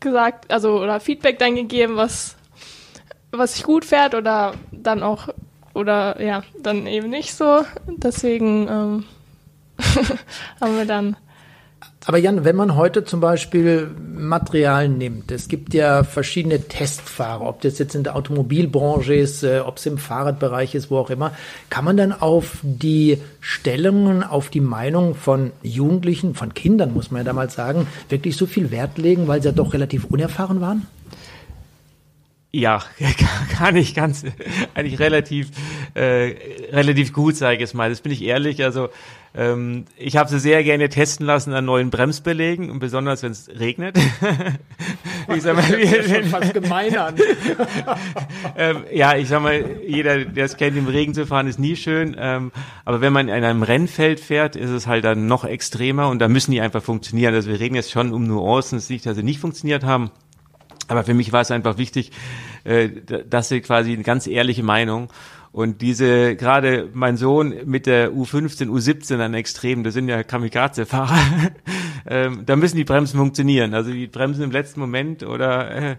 [0.00, 2.36] gesagt, also oder Feedback dann gegeben, was
[3.30, 5.28] was sich gut fährt oder dann auch
[5.74, 7.64] oder ja, dann eben nicht so.
[7.86, 9.04] Deswegen ähm,
[10.60, 11.16] haben wir dann
[12.06, 17.60] aber Jan, wenn man heute zum Beispiel Material nimmt, es gibt ja verschiedene Testfahrer, ob
[17.60, 21.32] das jetzt in der Automobilbranche ist, äh, ob es im Fahrradbereich ist, wo auch immer,
[21.70, 27.20] kann man dann auf die Stellungen, auf die Meinung von Jugendlichen, von Kindern, muss man
[27.20, 30.86] ja damals sagen, wirklich so viel Wert legen, weil sie ja doch relativ unerfahren waren?
[32.58, 32.82] Ja,
[33.52, 34.24] kann ich ganz,
[34.74, 35.50] eigentlich relativ,
[35.94, 36.34] äh,
[36.72, 37.88] relativ gut, sage ich jetzt mal.
[37.88, 38.64] Das bin ich ehrlich.
[38.64, 38.88] Also
[39.32, 43.48] ähm, ich habe sie sehr gerne testen lassen an neuen Bremsbelägen und besonders wenn es
[43.60, 43.96] regnet.
[45.36, 47.14] ich sag mal, das schon fast gemein an.
[48.56, 51.76] ähm, ja, ich sag mal, jeder, der es kennt, im Regen zu fahren, ist nie
[51.76, 52.16] schön.
[52.18, 52.50] Ähm,
[52.84, 56.26] aber wenn man in einem Rennfeld fährt, ist es halt dann noch extremer und da
[56.26, 57.34] müssen die einfach funktionieren.
[57.34, 60.10] Also wir reden jetzt schon um Nuancen, es ist nicht, dass sie nicht funktioniert haben.
[60.88, 62.10] Aber für mich war es einfach wichtig,
[62.64, 62.88] äh,
[63.28, 65.10] dass sie quasi eine ganz ehrliche Meinung
[65.50, 71.18] und diese, gerade mein Sohn mit der U15, U17 an Extrem, das sind ja Kamikaze-Fahrer,
[72.06, 73.74] ähm, da müssen die Bremsen funktionieren.
[73.74, 75.96] Also die Bremsen im letzten Moment oder äh,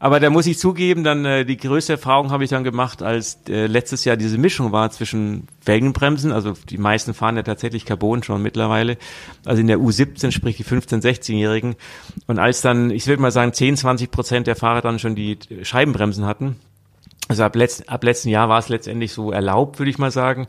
[0.00, 3.38] aber da muss ich zugeben, dann äh, die größte Erfahrung habe ich dann gemacht, als
[3.48, 8.22] äh, letztes Jahr diese Mischung war zwischen Felgenbremsen, also die meisten fahren ja tatsächlich Carbon
[8.22, 8.96] schon mittlerweile,
[9.44, 11.74] also in der U17, sprich die 15-, 16-Jährigen.
[12.28, 15.38] Und als dann, ich würde mal sagen, 10, 20 Prozent der Fahrer dann schon die
[15.62, 16.56] Scheibenbremsen hatten,
[17.26, 20.46] also ab, letzt, ab letzten Jahr war es letztendlich so erlaubt, würde ich mal sagen,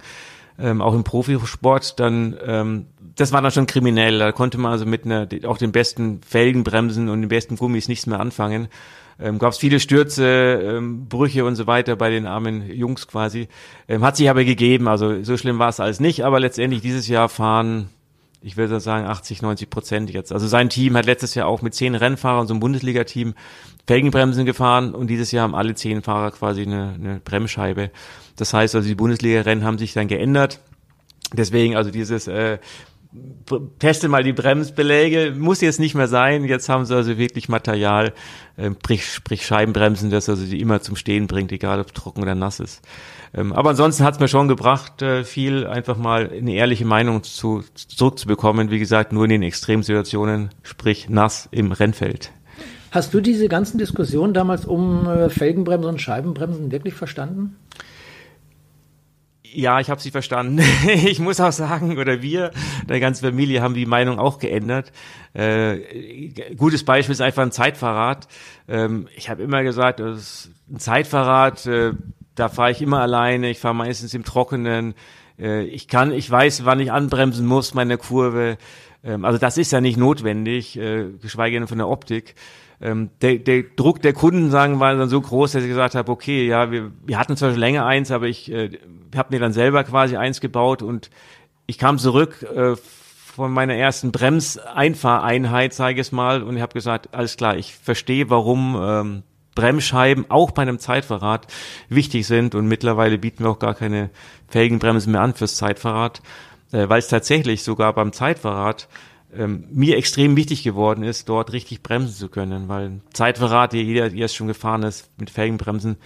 [0.59, 2.85] ähm, auch im Profisport, dann ähm,
[3.15, 4.19] das war dann schon kriminell.
[4.19, 8.05] Da konnte man also mit einer, auch den besten Felgenbremsen und den besten Gummis nichts
[8.05, 8.69] mehr anfangen
[9.21, 13.47] ähm, gab es viele Stürze, ähm, Brüche und so weiter bei den armen Jungs quasi.
[13.87, 17.07] Ähm, hat sich aber gegeben, also so schlimm war es alles nicht, aber letztendlich dieses
[17.07, 17.89] Jahr fahren,
[18.41, 20.31] ich würde sagen 80, 90 Prozent jetzt.
[20.31, 23.33] Also sein Team hat letztes Jahr auch mit zehn Rennfahrern, so ein Bundesliga-Team,
[23.85, 27.91] Felgenbremsen gefahren und dieses Jahr haben alle zehn Fahrer quasi eine, eine Bremsscheibe.
[28.37, 30.59] Das heißt also, die Bundesliga-Rennen haben sich dann geändert.
[31.33, 32.59] Deswegen also dieses äh,
[33.79, 36.43] teste mal die Bremsbeläge, muss jetzt nicht mehr sein.
[36.45, 38.13] Jetzt haben sie also wirklich Material,
[38.55, 42.59] sprich, sprich Scheibenbremsen, das also die immer zum Stehen bringt, egal ob trocken oder nass
[42.59, 42.81] ist.
[43.33, 47.23] Ähm, aber ansonsten hat es mir schon gebracht, äh, viel einfach mal eine ehrliche Meinung
[47.23, 48.71] zu, zurückzubekommen.
[48.71, 52.31] Wie gesagt, nur in den Extremsituationen, sprich nass im Rennfeld.
[52.91, 57.55] Hast du diese ganzen Diskussionen damals um äh, Felgenbremsen und Scheibenbremsen wirklich verstanden?
[59.53, 60.59] Ja, ich habe sie verstanden.
[60.87, 62.51] ich muss auch sagen, oder wir,
[62.87, 64.91] der ganze Familie, haben die Meinung auch geändert.
[65.33, 68.27] Äh, gutes Beispiel ist einfach ein Zeitfahrrad.
[68.67, 71.93] Ähm, ich habe immer gesagt, das ist ein Zeitfahrrad, äh,
[72.35, 74.93] da fahre ich immer alleine, ich fahre meistens im Trockenen.
[75.39, 78.57] Äh, ich kann, ich weiß, wann ich anbremsen muss, meine Kurve.
[79.03, 82.35] Ähm, also das ist ja nicht notwendig, äh, geschweige denn von der Optik
[82.81, 86.11] ähm, der, der Druck der Kunden, sagen war dann so groß, dass ich gesagt habe,
[86.11, 88.71] okay, ja, wir, wir hatten zwar schon länger eins, aber ich äh,
[89.15, 91.09] habe mir dann selber quasi eins gebaut und
[91.65, 92.75] ich kam zurück äh,
[93.35, 97.75] von meiner ersten Bremseinfahreinheit, sage ich es mal, und ich habe gesagt, alles klar, ich
[97.75, 99.23] verstehe, warum ähm,
[99.55, 101.47] Bremsscheiben auch bei einem Zeitverrat
[101.89, 104.09] wichtig sind und mittlerweile bieten wir auch gar keine
[104.47, 106.21] Felgenbremsen mehr an fürs Zeitverrat,
[106.71, 108.87] äh, weil es tatsächlich sogar beim Zeitverrat
[109.35, 114.25] ähm, mir extrem wichtig geworden ist, dort richtig bremsen zu können, weil Zeitverrat, jeder, der
[114.25, 115.97] es schon gefahren ist, mit Felgenbremsen,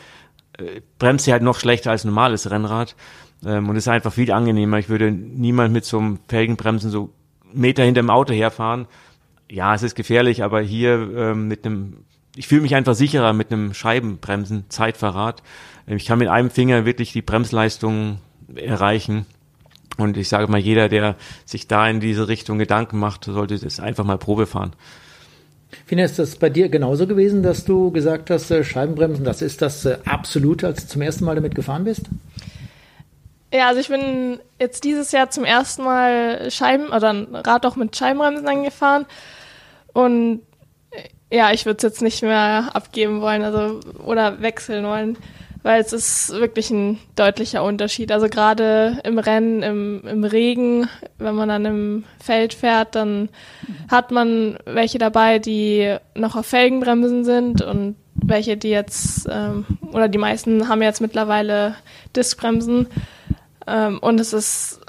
[0.58, 2.96] äh, bremst ja halt noch schlechter als normales Rennrad
[3.46, 4.80] ähm, und ist einfach viel angenehmer.
[4.80, 7.14] Ich würde niemand mit so einem Felgenbremsen so
[7.54, 8.88] Meter hinter dem Auto herfahren.
[9.50, 12.06] Ja, es ist gefährlich, aber hier ähm, mit einem
[12.36, 15.44] ich fühle mich einfach sicherer mit einem Scheibenbremsen, Zeitverrat.
[15.88, 18.20] Ähm, ich kann mit einem Finger wirklich die Bremsleistung
[18.56, 19.26] erreichen.
[19.98, 23.80] Und ich sage mal, jeder, der sich da in diese Richtung Gedanken macht, sollte das
[23.80, 24.74] einfach mal Probe fahren.
[25.86, 29.62] Fina, ist das bei dir genauso gewesen, dass du gesagt hast, äh, Scheibenbremsen, das ist
[29.62, 32.06] das äh, Absolute, als du zum ersten Mal damit gefahren bist?
[33.52, 37.76] Ja, also ich bin jetzt dieses Jahr zum ersten Mal Scheiben oder ein Rad auch
[37.76, 39.06] mit Scheibenbremsen angefahren.
[39.94, 40.42] Und
[40.92, 45.18] äh, ja, ich würde es jetzt nicht mehr abgeben wollen, also oder wechseln wollen
[45.64, 48.12] weil es ist wirklich ein deutlicher Unterschied.
[48.12, 53.30] Also gerade im Rennen, im, im Regen, wenn man dann im Feld fährt, dann
[53.90, 60.10] hat man welche dabei, die noch auf Felgenbremsen sind und welche, die jetzt, ähm, oder
[60.10, 61.76] die meisten haben jetzt mittlerweile
[62.16, 62.88] Diskbremsen.
[63.66, 64.82] Ähm, und es ist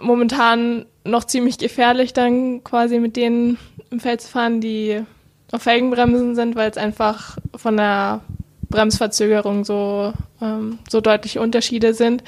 [0.00, 3.58] momentan noch ziemlich gefährlich, dann quasi mit denen
[3.90, 5.02] im Feld zu fahren, die
[5.52, 8.22] auf Felgenbremsen sind, weil es einfach von der
[8.72, 12.24] Bremsverzögerung so, ähm, so deutliche Unterschiede sind.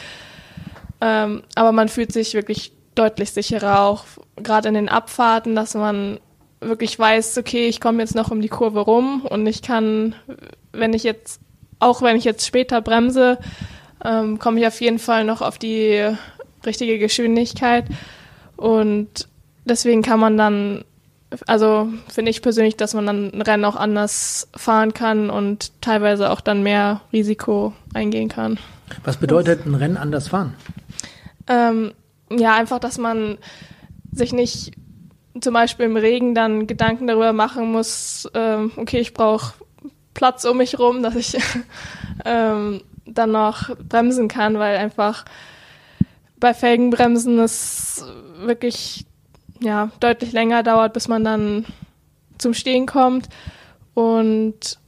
[1.01, 4.05] Ähm, aber man fühlt sich wirklich deutlich sicherer, auch
[4.37, 6.21] gerade in den Abfahrten, dass man
[6.61, 10.15] wirklich weiß, okay, ich komme jetzt noch um die Kurve rum und ich kann,
[10.73, 11.41] wenn ich jetzt,
[11.81, 13.39] auch wenn ich jetzt später bremse,
[14.05, 16.09] ähm, komme ich auf jeden Fall noch auf die
[16.65, 17.87] richtige Geschwindigkeit.
[18.57, 19.29] Und
[19.65, 20.85] deswegen kann man dann
[21.47, 26.31] also finde ich persönlich, dass man dann ein Rennen auch anders fahren kann und teilweise
[26.31, 28.59] auch dann mehr Risiko eingehen kann.
[29.05, 30.55] Was bedeutet ein Rennen anders fahren?
[31.49, 31.93] Ähm,
[32.31, 33.39] ja, einfach, dass man
[34.13, 34.73] sich nicht
[35.41, 39.55] zum Beispiel im Regen dann Gedanken darüber machen muss, ähm, okay, ich brauche
[40.15, 41.37] Platz um mich rum, dass ich
[42.25, 45.25] ähm, dann noch bremsen kann, weil einfach
[46.39, 48.05] bei Felgenbremsen ist
[48.39, 49.07] wirklich
[49.65, 51.65] ja, deutlich länger dauert, bis man dann
[52.39, 53.29] zum Stehen kommt.
[53.95, 54.79] Und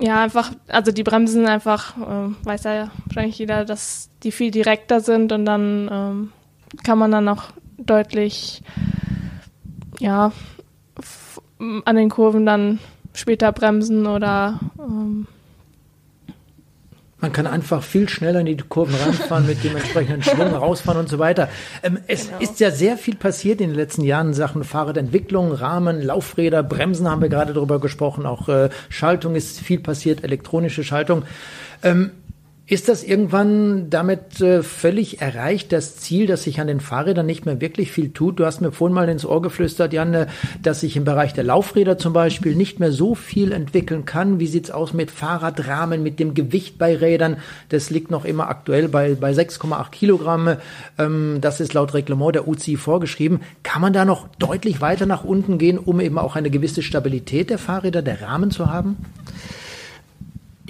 [0.00, 5.00] ja, einfach, also die Bremsen einfach, äh, weiß ja wahrscheinlich jeder, dass die viel direkter
[5.00, 6.32] sind und dann ähm,
[6.84, 7.44] kann man dann auch
[7.78, 8.62] deutlich,
[9.98, 10.32] ja,
[11.84, 12.78] an den Kurven dann
[13.14, 15.26] später bremsen oder ähm,
[17.20, 21.08] man kann einfach viel schneller in die Kurven ranfahren, mit dem entsprechenden Schwung rausfahren und
[21.08, 21.48] so weiter.
[21.82, 22.38] Ähm, es genau.
[22.40, 27.10] ist ja sehr viel passiert in den letzten Jahren in Sachen Fahrradentwicklung, Rahmen, Laufräder, Bremsen
[27.10, 31.24] haben wir gerade darüber gesprochen, auch äh, Schaltung ist viel passiert, elektronische Schaltung.
[31.82, 32.10] Ähm,
[32.70, 37.46] ist das irgendwann damit äh, völlig erreicht, das Ziel, dass sich an den Fahrrädern nicht
[37.46, 38.38] mehr wirklich viel tut?
[38.38, 40.26] Du hast mir vorhin mal ins Ohr geflüstert, Janne,
[40.62, 44.38] dass sich im Bereich der Laufräder zum Beispiel nicht mehr so viel entwickeln kann.
[44.38, 47.38] Wie sieht's aus mit Fahrradrahmen, mit dem Gewicht bei Rädern?
[47.70, 50.56] Das liegt noch immer aktuell bei, bei 6,8 Kilogramm.
[50.98, 53.40] Ähm, das ist laut Reglement der UCI vorgeschrieben.
[53.62, 57.48] Kann man da noch deutlich weiter nach unten gehen, um eben auch eine gewisse Stabilität
[57.48, 58.98] der Fahrräder, der Rahmen zu haben?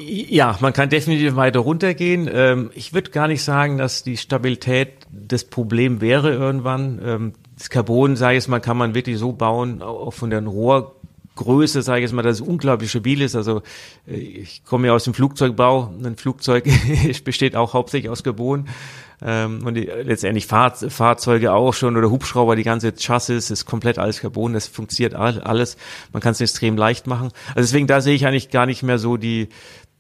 [0.01, 2.31] Ja, man kann definitiv weiter runtergehen.
[2.33, 7.01] Ähm, ich würde gar nicht sagen, dass die Stabilität das Problem wäre irgendwann.
[7.05, 11.83] Ähm, das Carbon, sage ich mal, kann man wirklich so bauen, auch von der Rohrgröße,
[11.83, 13.35] sage ich jetzt mal, dass es unglaublich stabil ist.
[13.35, 13.63] Also
[14.07, 15.93] äh, ich komme ja aus dem Flugzeugbau.
[16.05, 16.69] Ein Flugzeug
[17.25, 18.69] besteht auch hauptsächlich aus Carbon.
[19.21, 23.99] Ähm, und die, letztendlich Fahr Fahrzeuge auch schon oder Hubschrauber, die ganze Chassis ist komplett
[23.99, 25.77] alles Carbon, das funktioniert alles.
[26.13, 27.31] Man kann es extrem leicht machen.
[27.49, 29.49] Also deswegen, da sehe ich eigentlich gar nicht mehr so die,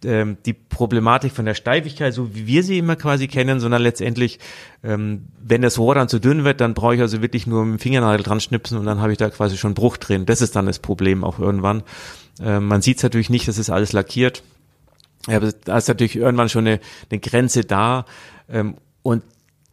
[0.04, 4.38] ähm, die Problematik von der Steifigkeit, so wie wir sie immer quasi kennen, sondern letztendlich,
[4.84, 7.78] ähm, wenn das Rohr dann zu dünn wird, dann brauche ich also wirklich nur mit
[7.78, 10.26] dem Fingernagel dran schnipsen und dann habe ich da quasi schon Bruch drin.
[10.26, 11.82] Das ist dann das Problem auch irgendwann.
[12.40, 14.42] Ähm, man sieht es natürlich nicht, das ist alles lackiert.
[15.26, 16.80] Aber da ist natürlich irgendwann schon eine,
[17.10, 18.06] eine Grenze da.
[18.48, 19.22] Ähm, und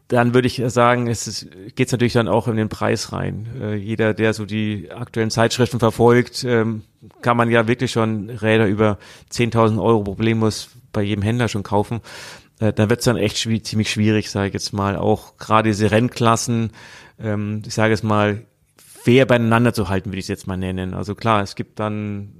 [0.08, 3.48] dann würde ich sagen, es geht natürlich dann auch in den Preis rein.
[3.60, 6.82] Äh, jeder, der so die aktuellen Zeitschriften verfolgt, ähm,
[7.22, 8.98] kann man ja wirklich schon Räder über
[9.32, 12.00] 10.000 Euro problemlos bei jedem Händler schon kaufen.
[12.60, 14.96] Äh, dann wird es dann echt schwierig, ziemlich schwierig, sage ich jetzt mal.
[14.96, 16.70] Auch gerade diese Rennklassen,
[17.20, 18.42] ähm, ich sage jetzt mal,
[18.76, 20.94] fair beieinander zu halten, würde ich es jetzt mal nennen.
[20.94, 22.32] Also klar, es gibt dann,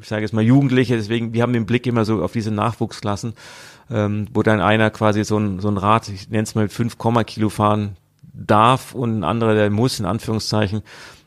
[0.00, 3.34] ich sage jetzt mal Jugendliche, deswegen, wir haben den Blick immer so auf diese Nachwuchsklassen
[3.90, 6.96] ähm, wo dann einer quasi so ein, so ein Rad, ich nenne es mal 5,
[7.26, 7.96] Kilo fahren
[8.32, 10.82] darf und ein anderer, der muss, in Anführungszeichen,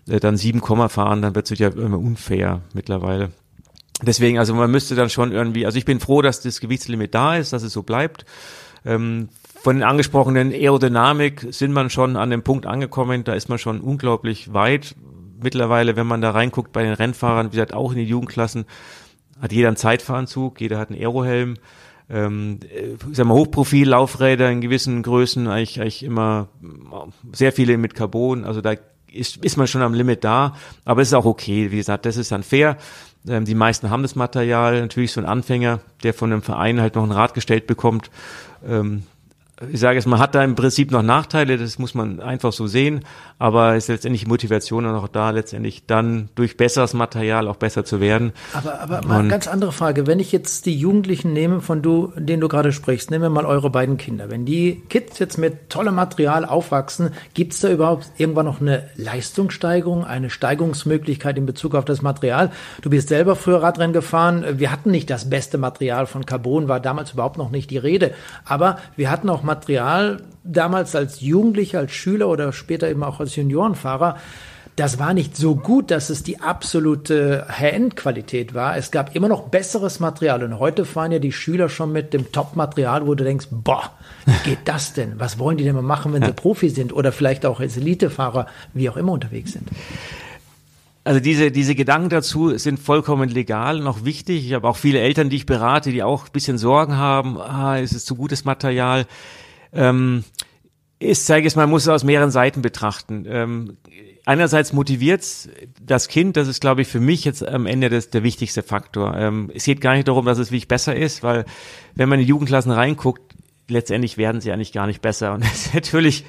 [0.07, 3.31] äh, dann 7, fahren, dann wird es ja immer unfair mittlerweile.
[4.01, 7.37] Deswegen, also man müsste dann schon irgendwie, also ich bin froh, dass das Gewichtslimit da
[7.37, 8.25] ist, dass es so bleibt.
[8.85, 9.29] Ähm,
[9.63, 13.81] von den angesprochenen Aerodynamik sind man schon an dem Punkt angekommen, da ist man schon
[13.81, 14.95] unglaublich weit.
[15.41, 18.65] Mittlerweile, wenn man da reinguckt bei den Rennfahrern, wie gesagt, auch in den Jugendklassen,
[19.41, 21.55] hat jeder einen Zeitfahranzug, jeder hat einen Aerohelm
[22.09, 22.59] ähm,
[23.09, 26.47] ich sag mal, Hochprofil-Laufräder in gewissen Größen, eigentlich, eigentlich immer
[27.31, 28.73] sehr viele mit Carbon, also da
[29.11, 31.71] ist, ist man schon am Limit da, aber es ist auch okay.
[31.71, 32.77] Wie gesagt, das ist dann fair.
[33.27, 34.81] Ähm, die meisten haben das Material.
[34.81, 38.09] Natürlich so ein Anfänger, der von einem Verein halt noch ein Rad gestellt bekommt,
[38.67, 39.03] ähm,
[39.71, 42.67] ich sage jetzt, man hat da im Prinzip noch Nachteile, das muss man einfach so
[42.67, 43.03] sehen,
[43.39, 48.33] aber ist letztendlich Motivation auch da, letztendlich dann durch besseres Material auch besser zu werden.
[48.53, 50.05] Aber, aber mal eine ganz andere Frage.
[50.05, 53.45] Wenn ich jetzt die Jugendlichen nehme, von du, denen du gerade sprichst, nehmen wir mal
[53.45, 54.29] eure beiden Kinder.
[54.29, 58.89] Wenn die Kids jetzt mit tollem Material aufwachsen, gibt es da überhaupt irgendwann noch eine
[58.95, 62.51] Leistungssteigerung, eine Steigerungsmöglichkeit in Bezug auf das Material?
[62.83, 64.45] Du bist selber früher Radrennen gefahren.
[64.59, 68.13] Wir hatten nicht das beste Material von Carbon, war damals überhaupt noch nicht die Rede.
[68.45, 73.35] Aber wir hatten auch Material damals als Jugendlicher, als Schüler oder später eben auch als
[73.35, 74.17] Juniorenfahrer,
[74.77, 78.77] das war nicht so gut, dass es die absolute High-End-Qualität war.
[78.77, 80.43] Es gab immer noch besseres Material.
[80.43, 83.89] Und heute fahren ja die Schüler schon mit dem Top-Material, wo du denkst, boah,
[84.27, 85.13] wie geht das denn?
[85.17, 86.93] Was wollen die denn mal machen, wenn sie Profi sind?
[86.93, 89.67] Oder vielleicht auch als Elitefahrer, wie auch immer unterwegs sind.
[91.07, 94.45] Also diese, diese Gedanken dazu sind vollkommen legal und auch wichtig.
[94.45, 97.77] Ich habe auch viele Eltern, die ich berate, die auch ein bisschen Sorgen haben, ah,
[97.77, 99.05] ist es zu gutes Material?
[99.71, 100.25] Ähm,
[100.99, 103.23] ich zeige es mal, man muss es aus mehreren Seiten betrachten.
[103.25, 103.77] Ähm,
[104.25, 105.23] einerseits motiviert
[105.81, 109.15] das Kind, das ist, glaube ich, für mich jetzt am Ende das, der wichtigste Faktor.
[109.15, 111.45] Ähm, es geht gar nicht darum, dass es wirklich besser ist, weil
[111.95, 113.26] wenn man in die Jugendklassen reinguckt,
[113.69, 115.33] letztendlich werden sie eigentlich gar nicht besser.
[115.33, 116.25] Und natürlich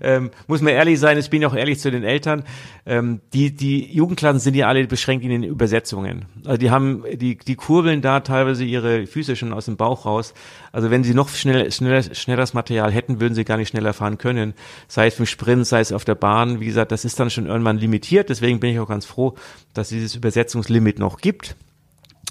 [0.00, 2.44] ähm, muss man ehrlich sein, ich bin auch ehrlich zu den Eltern,
[2.86, 6.26] ähm, die, die Jugendklassen sind ja alle beschränkt in den Übersetzungen.
[6.44, 10.34] Also die haben, die, die kurbeln da teilweise ihre Füße schon aus dem Bauch raus.
[10.72, 14.18] Also wenn sie noch schnell, schneller, schnelleres Material hätten, würden sie gar nicht schneller fahren
[14.18, 14.54] können.
[14.88, 16.60] Sei es im Sprint, sei es auf der Bahn.
[16.60, 18.28] Wie gesagt, das ist dann schon irgendwann limitiert.
[18.28, 19.34] Deswegen bin ich auch ganz froh,
[19.74, 21.56] dass dieses Übersetzungslimit noch gibt.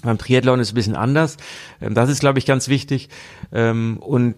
[0.02, 1.36] Beim Triathlon ist es ein bisschen anders.
[1.80, 3.08] Ähm, das ist, glaube ich, ganz wichtig.
[3.52, 4.36] Ähm, und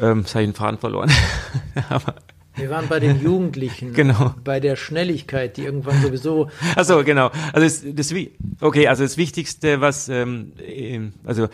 [0.00, 1.10] ähm, jetzt habe ich den Faden verloren.
[1.88, 2.14] Aber
[2.56, 4.34] wir waren bei den Jugendlichen, genau.
[4.44, 6.50] bei der Schnelligkeit, die irgendwann sowieso.
[6.76, 7.30] Achso, genau.
[7.52, 8.14] Also das, das,
[8.60, 10.52] okay, also das Wichtigste, was ähm,
[11.24, 11.48] also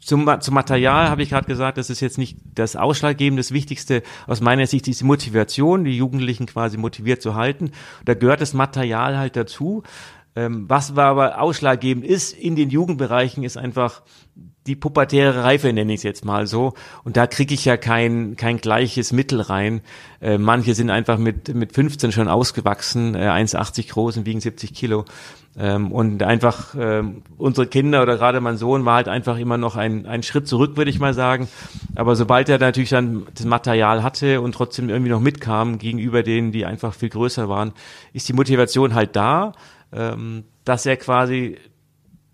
[0.00, 3.40] zum, zum Material habe ich gerade gesagt, das ist jetzt nicht das Ausschlaggebende.
[3.40, 7.72] Das Wichtigste aus meiner Sicht ist die Motivation, die Jugendlichen quasi motiviert zu halten.
[8.06, 9.82] Da gehört das Material halt dazu.
[10.36, 14.02] Ähm, was aber ausschlaggebend ist in den Jugendbereichen, ist einfach
[14.68, 16.74] die pubertäre Reife, nenne ich es jetzt mal so.
[17.02, 19.80] Und da kriege ich ja kein, kein gleiches Mittel rein.
[20.20, 24.74] Äh, manche sind einfach mit, mit 15 schon ausgewachsen, äh, 1,80 groß und wiegen 70
[24.74, 25.06] Kilo.
[25.58, 27.02] Ähm, und einfach äh,
[27.38, 30.76] unsere Kinder oder gerade mein Sohn war halt einfach immer noch ein, ein Schritt zurück,
[30.76, 31.48] würde ich mal sagen.
[31.96, 36.52] Aber sobald er natürlich dann das Material hatte und trotzdem irgendwie noch mitkam gegenüber denen,
[36.52, 37.72] die einfach viel größer waren,
[38.12, 39.54] ist die Motivation halt da
[39.92, 41.56] ähm, dass er quasi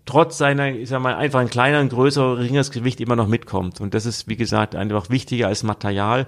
[0.05, 3.81] trotz seiner, ich sag mal, einfach ein kleiner, ein größerer, geringeres Gewicht immer noch mitkommt.
[3.81, 6.27] Und das ist, wie gesagt, einfach wichtiger als Material.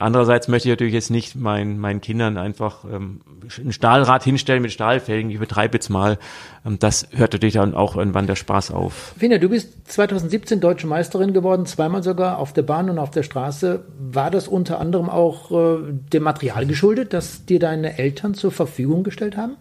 [0.00, 3.20] Andererseits möchte ich natürlich jetzt nicht meinen, meinen Kindern einfach ähm,
[3.58, 5.28] ein Stahlrad hinstellen mit Stahlfelgen.
[5.28, 6.18] Ich übertreibe jetzt mal.
[6.64, 9.14] Ähm, das hört natürlich dann auch irgendwann der Spaß auf.
[9.18, 13.24] Finja, du bist 2017 deutsche Meisterin geworden, zweimal sogar auf der Bahn und auf der
[13.24, 13.86] Straße.
[13.98, 15.78] War das unter anderem auch äh,
[16.12, 19.56] dem Material geschuldet, das dir deine Eltern zur Verfügung gestellt haben?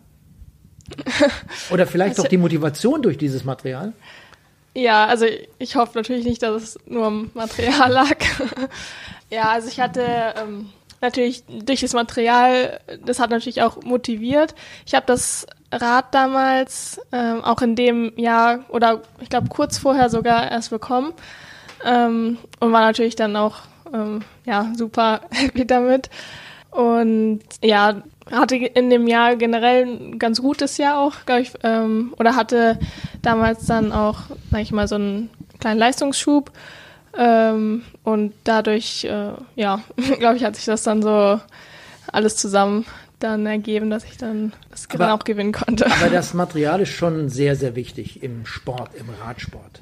[1.69, 3.93] Oder vielleicht also, auch die Motivation durch dieses Material?
[4.73, 5.25] Ja, also
[5.57, 8.15] ich hoffe natürlich nicht, dass es nur am Material lag.
[9.29, 10.05] ja, also ich hatte
[10.39, 10.69] ähm,
[11.01, 14.53] natürlich durch das Material, das hat natürlich auch motiviert.
[14.85, 20.09] Ich habe das Rad damals ähm, auch in dem Jahr oder ich glaube kurz vorher
[20.09, 21.13] sogar erst bekommen
[21.83, 23.57] ähm, und war natürlich dann auch
[23.93, 26.09] ähm, ja super happy damit.
[26.77, 32.13] Und ja, hatte in dem Jahr generell ein ganz gutes Jahr auch, glaube ich, ähm,
[32.19, 32.77] oder hatte
[33.23, 36.51] damals dann auch, sag ich mal, so einen kleinen Leistungsschub.
[37.17, 39.81] Ähm, und dadurch, äh, ja,
[40.19, 41.41] glaube ich, hat sich das dann so
[42.11, 42.85] alles zusammen
[43.17, 45.87] dann ergeben, dass ich dann das aber, auch gewinnen konnte.
[45.91, 49.81] Aber das Material ist schon sehr, sehr wichtig im Sport, im Radsport.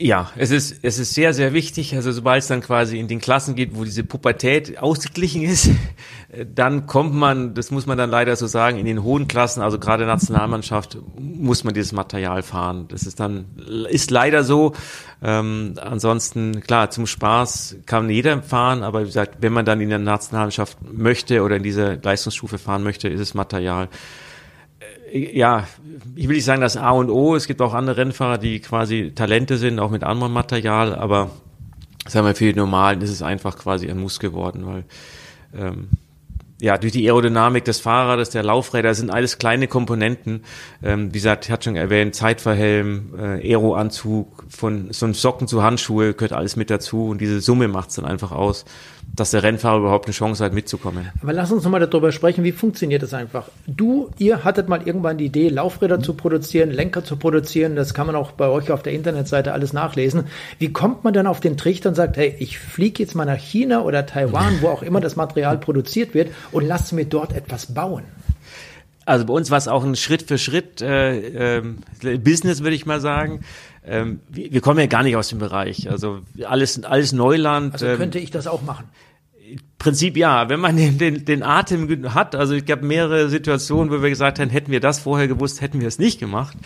[0.00, 1.96] Ja, es ist, es ist sehr, sehr wichtig.
[1.96, 5.70] Also sobald es dann quasi in den Klassen geht, wo diese Pubertät ausgeglichen ist,
[6.54, 9.80] dann kommt man, das muss man dann leider so sagen, in den hohen Klassen, also
[9.80, 12.86] gerade Nationalmannschaft, muss man dieses Material fahren.
[12.88, 13.46] Das ist dann,
[13.90, 14.72] ist leider so.
[15.20, 19.88] Ähm, ansonsten, klar, zum Spaß kann jeder fahren, aber wie gesagt, wenn man dann in
[19.88, 23.88] der Nationalmannschaft möchte oder in dieser Leistungsstufe fahren möchte, ist es Material
[25.12, 25.66] ja,
[26.14, 27.34] ich will nicht sagen das A und O.
[27.34, 31.30] Es gibt auch andere Rennfahrer, die quasi Talente sind, auch mit anderem Material, aber
[32.06, 34.84] sagen wir für die Normalen ist es einfach quasi ein Muss geworden, weil
[35.54, 35.88] ähm,
[36.60, 40.42] ja, durch die Aerodynamik des Fahrrades, der Laufräder, sind alles kleine Komponenten.
[40.82, 45.62] Ähm, wie gesagt, ich hatte schon erwähnt, Zeitverhelm, äh, Aeroanzug, von so einem Socken zu
[45.62, 48.64] Handschuhe gehört alles mit dazu und diese Summe macht es dann einfach aus
[49.14, 51.08] dass der Rennfahrer überhaupt eine Chance hat, mitzukommen.
[51.22, 53.48] Aber lass uns nochmal darüber sprechen, wie funktioniert das einfach?
[53.66, 58.06] Du, ihr hattet mal irgendwann die Idee, Laufräder zu produzieren, Lenker zu produzieren, das kann
[58.06, 60.24] man auch bei euch auf der Internetseite alles nachlesen.
[60.58, 63.38] Wie kommt man dann auf den Trichter und sagt, hey, ich fliege jetzt mal nach
[63.38, 67.74] China oder Taiwan, wo auch immer das Material produziert wird und lass mir dort etwas
[67.74, 68.04] bauen?
[69.08, 71.62] Also bei uns war es auch ein Schritt für Schritt äh, äh,
[72.18, 73.40] Business, würde ich mal sagen.
[73.86, 75.90] Ähm, wir, wir, kommen ja gar nicht aus dem Bereich.
[75.90, 77.72] Also alles, alles Neuland.
[77.72, 78.84] Also könnte ähm, ich das auch machen?
[79.78, 84.02] Prinzip ja, wenn man den, den, den Atem hat, also ich gab mehrere Situationen, wo
[84.02, 86.56] wir gesagt haben, hätten wir das vorher gewusst, hätten wir es nicht gemacht.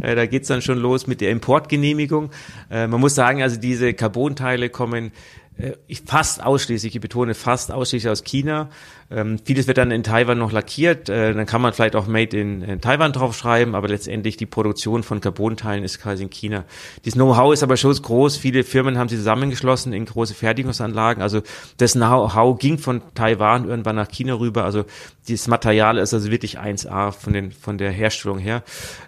[0.00, 2.30] Äh, da geht's dann schon los mit der Importgenehmigung.
[2.70, 5.12] Äh, man muss sagen, also diese Carbonteile kommen
[5.58, 5.72] äh,
[6.06, 8.70] fast ausschließlich, ich betone fast ausschließlich aus China.
[9.14, 11.08] Ähm, vieles wird dann in Taiwan noch lackiert.
[11.08, 15.02] Äh, dann kann man vielleicht auch Made in, in Taiwan draufschreiben, aber letztendlich die Produktion
[15.02, 16.64] von Carbonteilen ist quasi in China.
[17.04, 18.36] Dieses Know-how ist aber schon groß.
[18.36, 21.22] Viele Firmen haben sie zusammengeschlossen in große Fertigungsanlagen.
[21.22, 21.42] Also
[21.76, 24.64] das Know-how ging von Taiwan irgendwann nach China rüber.
[24.64, 24.84] Also
[25.28, 28.62] dieses Material ist also wirklich 1A von, den, von der Herstellung her.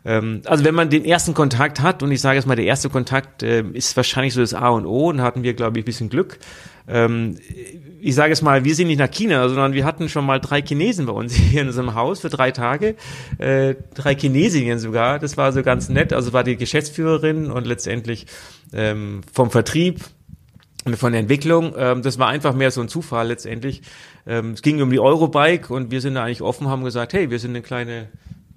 [0.05, 2.90] Ähm, also wenn man den ersten Kontakt hat, und ich sage jetzt mal, der erste
[2.90, 5.86] Kontakt äh, ist wahrscheinlich so das A und O, und hatten wir, glaube ich, ein
[5.86, 6.38] bisschen Glück.
[6.86, 7.38] Ähm,
[8.05, 10.61] ich sage es mal, wir sind nicht nach China, sondern wir hatten schon mal drei
[10.61, 12.96] Chinesen bei uns hier in unserem Haus für drei Tage.
[13.38, 15.18] Äh, drei Chinesinnen sogar.
[15.18, 16.12] Das war so ganz nett.
[16.12, 18.26] Also war die Geschäftsführerin und letztendlich
[18.74, 20.05] ähm, vom Vertrieb
[20.84, 21.72] und von der Entwicklung.
[21.78, 23.80] Ähm, das war einfach mehr so ein Zufall letztendlich.
[24.26, 27.30] Ähm, es ging um die Eurobike und wir sind da eigentlich offen, haben gesagt, hey,
[27.30, 28.09] wir sind eine kleine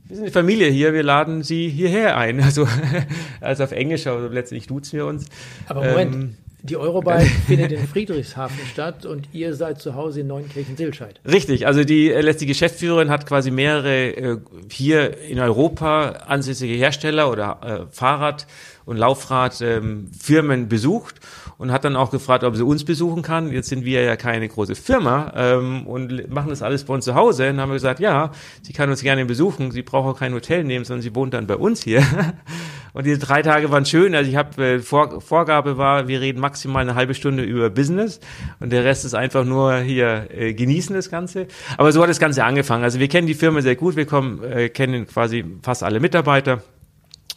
[0.03, 2.41] wir sind eine Familie hier, wir laden Sie hierher ein.
[2.43, 2.67] Also,
[3.41, 5.25] also auf Englisch, aber letztendlich duzen wir uns.
[5.67, 6.35] Aber Moment, ähm,
[6.69, 11.19] die Eurobike findet in Friedrichshafen statt und ihr seid zu Hause in Neunkirchen-Silscheid.
[11.25, 14.37] Richtig, also die äh, letzte Geschäftsführerin hat quasi mehrere äh,
[14.71, 18.47] hier in Europa ansässige Hersteller oder äh, Fahrrad-
[18.85, 21.15] und Laufradfirmen ähm, besucht
[21.57, 23.51] und hat dann auch gefragt, ob sie uns besuchen kann.
[23.51, 27.15] Jetzt sind wir ja keine große Firma ähm, und machen das alles bei uns zu
[27.15, 27.49] Hause.
[27.49, 28.31] Und haben wir gesagt, ja,
[28.61, 29.71] sie kann uns gerne besuchen.
[29.71, 32.03] Sie braucht auch kein Hotel nehmen, sondern sie wohnt dann bei uns hier.
[32.93, 34.13] und diese drei Tage waren schön.
[34.13, 38.19] Also ich habe äh, Vor Vorgabe war, wir reden maximal eine halbe Stunde über Business
[38.59, 41.47] und der Rest ist einfach nur hier äh, genießen das Ganze.
[41.77, 42.83] Aber so hat das Ganze angefangen.
[42.83, 43.95] Also wir kennen die Firma sehr gut.
[43.95, 46.61] Wir kommen, äh, kennen quasi fast alle Mitarbeiter.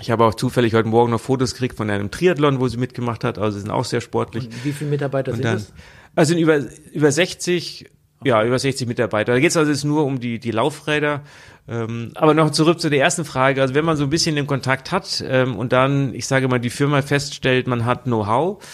[0.00, 3.24] Ich habe auch zufällig heute Morgen noch Fotos gekriegt von einem Triathlon, wo sie mitgemacht
[3.24, 3.38] hat.
[3.38, 4.46] Also sie sind auch sehr sportlich.
[4.46, 5.72] Und wie viele Mitarbeiter sind das?
[6.16, 6.60] Also sind über,
[6.92, 7.86] über 60,
[8.24, 9.32] ja, über 60 Mitarbeiter.
[9.32, 11.22] Da geht es also jetzt nur um die, die Laufräder.
[11.68, 13.60] Ähm, aber noch zurück zu der ersten Frage.
[13.60, 16.58] Also wenn man so ein bisschen den Kontakt hat ähm, und dann, ich sage mal,
[16.58, 18.64] die Firma feststellt, man hat Know-how,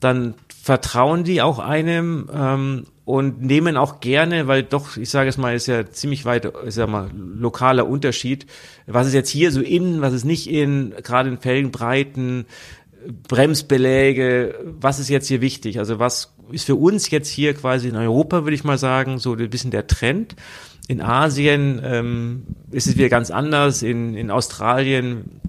[0.00, 5.36] dann vertrauen die auch einem ähm, und nehmen auch gerne, weil doch, ich sage es
[5.36, 8.46] mal, ist ja ziemlich weit, ist ja mal lokaler Unterschied.
[8.86, 12.46] Was ist jetzt hier so in, was ist nicht in, gerade in Felgenbreiten,
[13.28, 15.80] Bremsbeläge, was ist jetzt hier wichtig?
[15.80, 19.34] Also was ist für uns jetzt hier quasi in Europa, würde ich mal sagen, so
[19.34, 20.36] ein bisschen der Trend.
[20.86, 23.82] In Asien ähm, ist es wieder ganz anders.
[23.82, 25.40] In, in Australien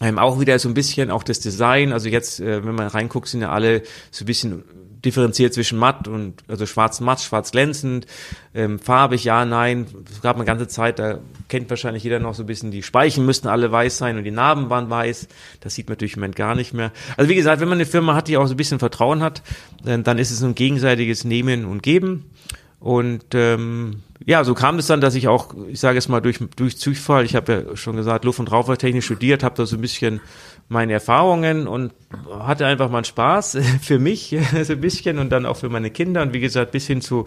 [0.00, 1.92] ähm, auch wieder so ein bisschen auch das Design.
[1.92, 4.64] Also jetzt, äh, wenn man reinguckt, sind ja alle so ein bisschen
[5.06, 8.06] differenziert zwischen matt und also schwarz matt, schwarz glänzend,
[8.54, 9.86] ähm, farbig, ja, nein.
[10.10, 13.24] Es gab eine ganze Zeit, da kennt wahrscheinlich jeder noch so ein bisschen, die Speichen
[13.24, 15.28] müssten alle weiß sein und die Narben waren weiß.
[15.60, 16.92] Das sieht man natürlich im Moment gar nicht mehr.
[17.16, 19.42] Also wie gesagt, wenn man eine Firma hat, die auch so ein bisschen Vertrauen hat,
[19.86, 22.30] äh, dann ist es ein gegenseitiges Nehmen und Geben.
[22.78, 26.38] Und ähm, ja, so kam es dann, dass ich auch, ich sage es mal durch,
[26.56, 29.80] durch Zufall, ich habe ja schon gesagt, Luft- und Raumfahrttechnik studiert, habe da so ein
[29.80, 30.20] bisschen
[30.68, 31.92] meine Erfahrungen und
[32.40, 36.22] hatte einfach mal Spaß für mich so ein bisschen und dann auch für meine Kinder
[36.22, 37.26] und wie gesagt bis hin zu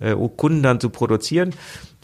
[0.00, 1.54] äh, Kunden dann zu produzieren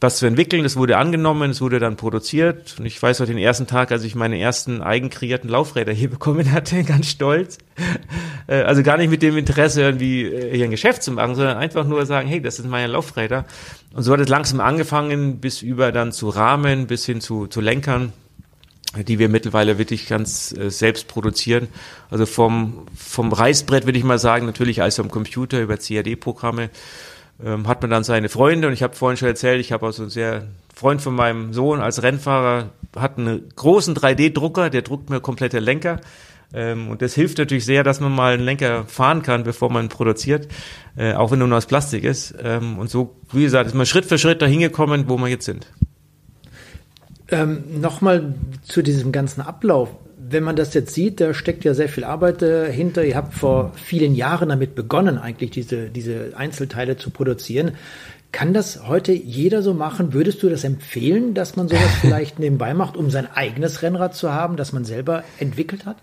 [0.01, 0.64] was zu entwickeln.
[0.64, 2.76] Es wurde angenommen, es wurde dann produziert.
[2.78, 6.53] Und ich weiß noch den ersten Tag, als ich meine ersten eigenkreierten Laufräder hier bekommen
[6.53, 7.59] hatte, ganz stolz.
[8.47, 11.57] Äh, also gar nicht mit dem Interesse, irgendwie äh, hier ein Geschäft zu machen, sondern
[11.57, 13.47] einfach nur sagen, hey, das sind meine Laufräder.
[13.95, 17.61] Und so hat es langsam angefangen, bis über dann zu Rahmen, bis hin zu, zu
[17.61, 18.12] Lenkern
[19.05, 21.68] die wir mittlerweile wirklich ganz äh, selbst produzieren.
[22.11, 26.70] Also vom, vom Reißbrett würde ich mal sagen, natürlich als am Computer über CAD-Programme
[27.44, 29.92] ähm, hat man dann seine Freunde und ich habe vorhin schon erzählt, ich habe auch
[29.92, 35.11] so einen sehr Freund von meinem Sohn als Rennfahrer, hat einen großen 3D-Drucker, der druckt
[35.11, 36.01] mir komplette Lenker.
[36.55, 39.88] Ähm, und das hilft natürlich sehr, dass man mal einen Lenker fahren kann, bevor man
[39.88, 40.49] produziert,
[40.97, 42.34] äh, auch wenn nur aus Plastik ist.
[42.42, 45.47] Ähm, und so, wie gesagt, ist man Schritt für Schritt dahin gekommen, wo wir jetzt
[45.47, 45.66] sind.
[47.29, 49.91] Ähm, Nochmal zu diesem ganzen Ablauf
[50.29, 53.05] wenn man das jetzt sieht, da steckt ja sehr viel Arbeit dahinter.
[53.05, 57.72] Ihr habt vor vielen Jahren damit begonnen, eigentlich diese, diese Einzelteile zu produzieren.
[58.33, 60.12] Kann das heute jeder so machen?
[60.12, 64.33] Würdest du das empfehlen, dass man sowas vielleicht nebenbei macht, um sein eigenes Rennrad zu
[64.33, 65.97] haben, das man selber entwickelt hat?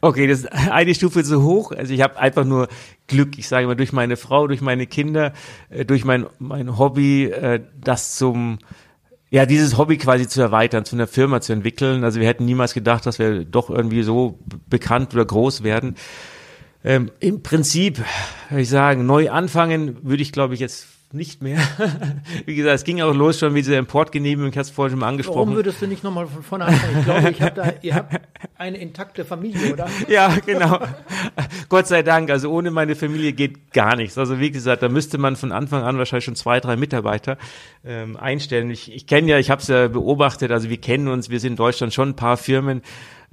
[0.00, 1.72] Okay, das ist eine Stufe zu hoch.
[1.72, 2.68] Also ich habe einfach nur
[3.08, 5.32] Glück, ich sage mal, durch meine Frau, durch meine Kinder,
[5.68, 8.58] äh, durch mein, mein Hobby, äh, das zum
[9.34, 12.04] ja, dieses Hobby quasi zu erweitern, zu einer Firma zu entwickeln.
[12.04, 14.38] Also wir hätten niemals gedacht, dass wir doch irgendwie so
[14.70, 15.96] bekannt oder groß werden.
[16.84, 17.98] Ähm, Im Prinzip,
[18.48, 21.58] würde ich sagen, neu anfangen würde ich, glaube ich, jetzt nicht mehr.
[22.46, 25.00] Wie gesagt, es ging auch los schon mit dieser Importgenehmigung, ich hatte es vorhin schon
[25.00, 25.36] mal angesprochen.
[25.36, 26.98] Warum würdest du nicht nochmal von vorne anfangen?
[26.98, 28.20] Ich glaube, ich hab da, ihr habt
[28.56, 29.88] eine intakte Familie, oder?
[30.08, 30.78] ja, genau.
[31.68, 34.18] Gott sei Dank, also ohne meine Familie geht gar nichts.
[34.18, 37.38] Also wie gesagt, da müsste man von Anfang an wahrscheinlich schon zwei, drei Mitarbeiter
[37.84, 38.70] ähm, einstellen.
[38.70, 41.52] Ich, ich kenne ja, ich habe es ja beobachtet, also wir kennen uns, wir sind
[41.52, 42.82] in Deutschland schon ein paar Firmen,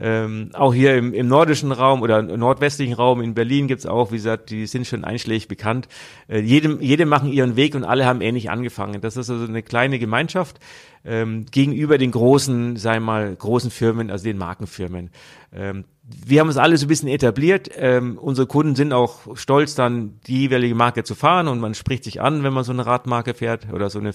[0.01, 4.15] ähm, auch hier im, im nordischen Raum oder nordwestlichen Raum in Berlin gibt's auch, wie
[4.15, 5.87] gesagt, die sind schon einschlägig bekannt.
[6.27, 8.99] Äh, jedem, jede machen ihren Weg und alle haben ähnlich angefangen.
[9.01, 10.59] Das ist also eine kleine Gemeinschaft
[11.05, 15.11] ähm, gegenüber den großen, sagen wir mal, großen Firmen, also den Markenfirmen.
[15.53, 17.69] Ähm, wir haben uns alle so ein bisschen etabliert.
[17.75, 22.05] Ähm, unsere Kunden sind auch stolz, dann die jeweilige Marke zu fahren und man spricht
[22.05, 24.13] sich an, wenn man so eine Radmarke fährt oder so eine.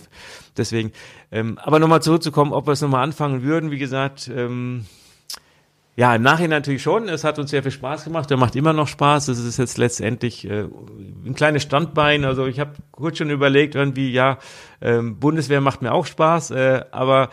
[0.57, 0.91] Deswegen.
[1.31, 4.29] Ähm, aber nochmal zurückzukommen, ob wir es nochmal anfangen würden, wie gesagt.
[4.35, 4.85] Ähm,
[5.99, 7.09] ja, im Nachhinein natürlich schon.
[7.09, 8.31] Es hat uns sehr viel Spaß gemacht.
[8.31, 9.29] Er macht immer noch Spaß.
[9.29, 10.67] Es ist jetzt letztendlich äh,
[11.25, 12.27] ein kleines Standbein.
[12.27, 14.39] Also ich habe kurz schon überlegt, irgendwie, ja,
[14.83, 17.31] ähm, Bundeswehr macht mir auch Spaß, äh, aber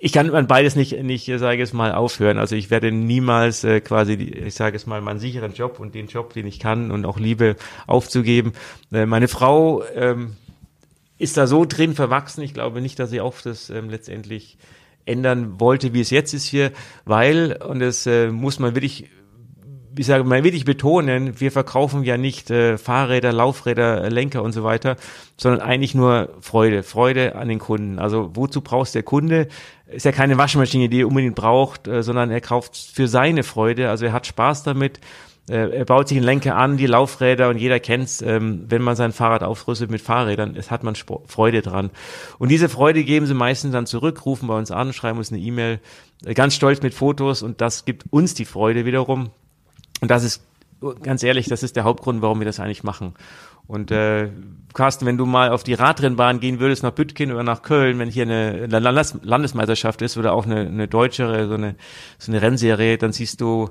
[0.00, 2.38] ich kann man beides nicht, nicht, sage ich es mal, aufhören.
[2.38, 6.08] Also ich werde niemals äh, quasi, ich sage es mal, meinen sicheren Job und den
[6.08, 7.54] Job, den ich kann und auch liebe,
[7.86, 8.54] aufzugeben.
[8.92, 10.36] Äh, meine Frau ähm,
[11.18, 12.42] ist da so drin verwachsen.
[12.42, 14.58] Ich glaube nicht, dass sie auch das ähm, letztendlich
[15.10, 16.72] ändern wollte, wie es jetzt ist hier,
[17.04, 19.08] weil, und das äh, muss man wirklich
[19.96, 24.62] ich sage mal wirklich betonen, wir verkaufen ja nicht äh, Fahrräder, Laufräder, Lenker und so
[24.64, 24.96] weiter,
[25.36, 27.98] sondern eigentlich nur Freude, Freude an den Kunden.
[27.98, 29.48] Also wozu brauchst der Kunde?
[29.86, 33.90] Ist ja keine Waschmaschine, die er unbedingt braucht, äh, sondern er kauft für seine Freude.
[33.90, 35.00] Also er hat Spaß damit
[35.48, 38.96] äh, er baut sich einen Lenker an, die Laufräder und jeder kennt's, ähm, wenn man
[38.96, 41.90] sein Fahrrad aufrüstet mit Fahrrädern, es hat man Sp Freude dran.
[42.38, 45.40] Und diese Freude geben sie meistens dann zurück, rufen bei uns an, schreiben uns eine
[45.40, 45.80] E-Mail,
[46.24, 49.30] äh, ganz stolz mit Fotos und das gibt uns die Freude wiederum.
[50.00, 50.42] Und das ist,
[51.02, 53.14] ganz ehrlich, das ist der Hauptgrund, warum wir das eigentlich machen.
[53.66, 54.30] Und äh,
[54.74, 58.08] Carsten, wenn du mal auf die Radrennbahn gehen würdest nach Bütgen oder nach Köln, wenn
[58.08, 61.76] hier eine Landes Landesmeisterschaft ist oder auch eine, eine deutschere, so eine,
[62.18, 63.70] so eine Rennserie, dann siehst du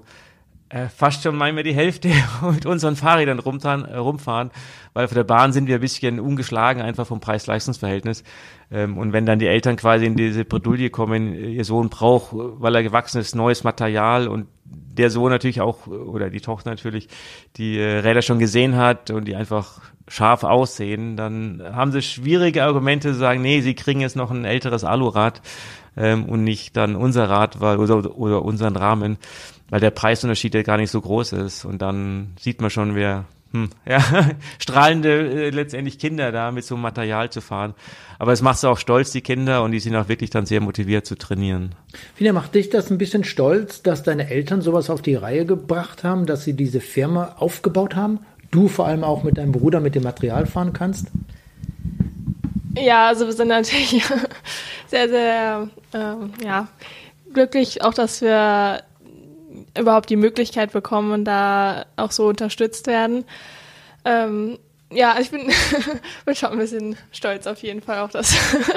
[0.70, 2.12] äh, fast schon mal die Hälfte
[2.42, 4.52] mit unseren Fahrrädern rumfahren, äh, rumfahren,
[4.94, 8.24] weil auf der Bahn sind wir ein bisschen ungeschlagen, einfach vom Preis-Leistungs-Verhältnis.
[8.72, 12.76] Ähm, und wenn dann die Eltern quasi in diese Bredouille kommen, ihr Sohn braucht, weil
[12.76, 17.08] er gewachsen ist, neues Material und der Sohn natürlich auch, oder die Tochter natürlich,
[17.58, 22.64] die äh, Räder schon gesehen hat und die einfach scharf aussehen, dann haben sie schwierige
[22.64, 25.42] Argumente zu sagen, nee, sie kriegen jetzt noch ein älteres Alurad
[25.96, 29.18] ähm, und nicht dann unser Rad weil, oder, oder unseren Rahmen
[29.70, 31.66] weil der Preisunterschied ja gar nicht so groß ist.
[31.66, 34.04] Und dann sieht man schon, wer hm, ja,
[34.60, 37.74] strahlende äh, letztendlich Kinder da mit so einem Material zu fahren.
[38.20, 40.62] Aber es macht sie auch stolz, die Kinder, und die sind auch wirklich dann sehr
[40.62, 41.74] motiviert zu trainieren.
[42.16, 46.04] Fina, macht dich das ein bisschen stolz, dass deine Eltern sowas auf die Reihe gebracht
[46.04, 48.20] haben, dass sie diese Firma aufgebaut haben?
[48.52, 51.08] Du vor allem auch mit deinem Bruder mit dem Material fahren kannst?
[52.78, 54.04] Ja, also wir sind natürlich
[54.88, 56.68] sehr, sehr äh, ja,
[57.34, 58.84] glücklich, auch dass wir
[59.78, 63.26] überhaupt die Möglichkeit bekommen und da auch so unterstützt werden.
[64.06, 64.58] Ähm,
[64.92, 65.42] ja, ich bin,
[66.26, 68.34] bin schon ein bisschen stolz auf jeden Fall auf das.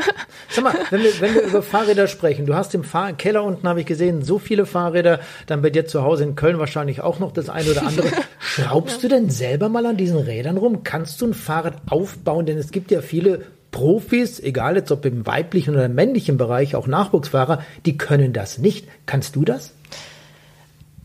[0.51, 3.67] Sag mal, wenn wir, wenn wir über Fahrräder sprechen, du hast im Fahr Keller unten,
[3.67, 7.19] habe ich gesehen, so viele Fahrräder, dann bei dir zu Hause in Köln wahrscheinlich auch
[7.19, 8.09] noch das eine oder andere.
[8.41, 10.83] Schraubst du denn selber mal an diesen Rädern rum?
[10.85, 12.45] Kannst du ein Fahrrad aufbauen?
[12.45, 16.77] Denn es gibt ja viele Profis, egal jetzt ob im weiblichen oder im männlichen Bereich,
[16.77, 18.87] auch Nachwuchsfahrer, die können das nicht.
[19.07, 19.73] Kannst du das?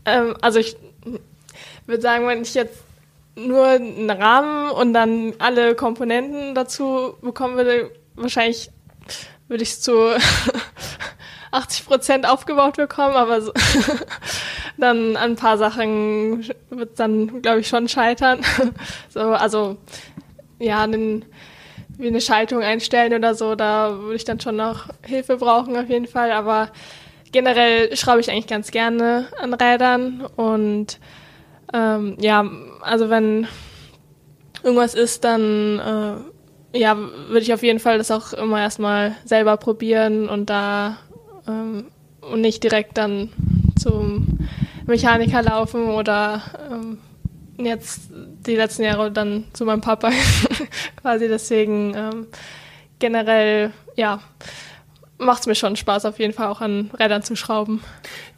[0.08, 0.76] Ähm, also ich
[1.86, 2.78] würde sagen, wenn ich jetzt
[3.36, 8.70] nur einen Rahmen und dann alle Komponenten dazu bekommen würde, wahrscheinlich
[9.48, 9.92] würde ich es zu
[11.50, 13.52] 80 Prozent aufgebaut bekommen, aber so
[14.76, 18.40] dann an ein paar Sachen wird es dann, glaube ich, schon scheitern.
[19.08, 19.76] so, also
[20.58, 21.24] ja, den,
[21.96, 25.88] wie eine Schaltung einstellen oder so, da würde ich dann schon noch Hilfe brauchen auf
[25.88, 26.70] jeden Fall, aber
[27.32, 30.98] generell schraube ich eigentlich ganz gerne an Rädern und
[31.72, 32.48] ähm, ja,
[32.80, 33.46] also wenn
[34.62, 35.78] irgendwas ist, dann
[36.72, 40.98] äh, ja, würde ich auf jeden Fall das auch immer erstmal selber probieren und da
[41.46, 41.86] ähm,
[42.20, 43.30] und nicht direkt dann
[43.78, 44.38] zum
[44.86, 46.98] Mechaniker laufen oder ähm,
[47.58, 48.10] jetzt
[48.46, 50.10] die letzten Jahre dann zu meinem Papa
[51.00, 51.28] quasi.
[51.28, 52.26] Deswegen ähm,
[52.98, 54.20] generell, ja,
[55.18, 57.82] macht es mir schon Spaß, auf jeden Fall auch an Rädern zu schrauben.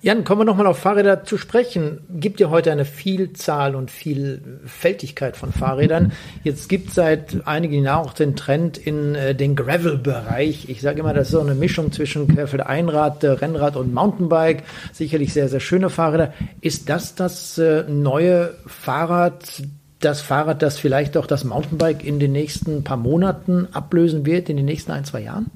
[0.01, 2.01] Jan, kommen wir nochmal auf Fahrräder zu sprechen.
[2.11, 6.13] Gibt ja heute eine Vielzahl und Vielfältigkeit von Fahrrädern.
[6.43, 10.69] Jetzt gibt es seit einigen Jahren auch den Trend in äh, den Gravel-Bereich.
[10.69, 14.63] Ich sage immer, das ist so eine Mischung zwischen Querfeld Einrad, äh, Rennrad und Mountainbike.
[14.93, 16.33] Sicherlich sehr, sehr schöne Fahrräder.
[16.61, 19.63] Ist das das äh, neue Fahrrad,
[20.01, 24.57] das Fahrrad, das vielleicht auch das Mountainbike in den nächsten paar Monaten ablösen wird, in
[24.57, 25.51] den nächsten ein, zwei Jahren?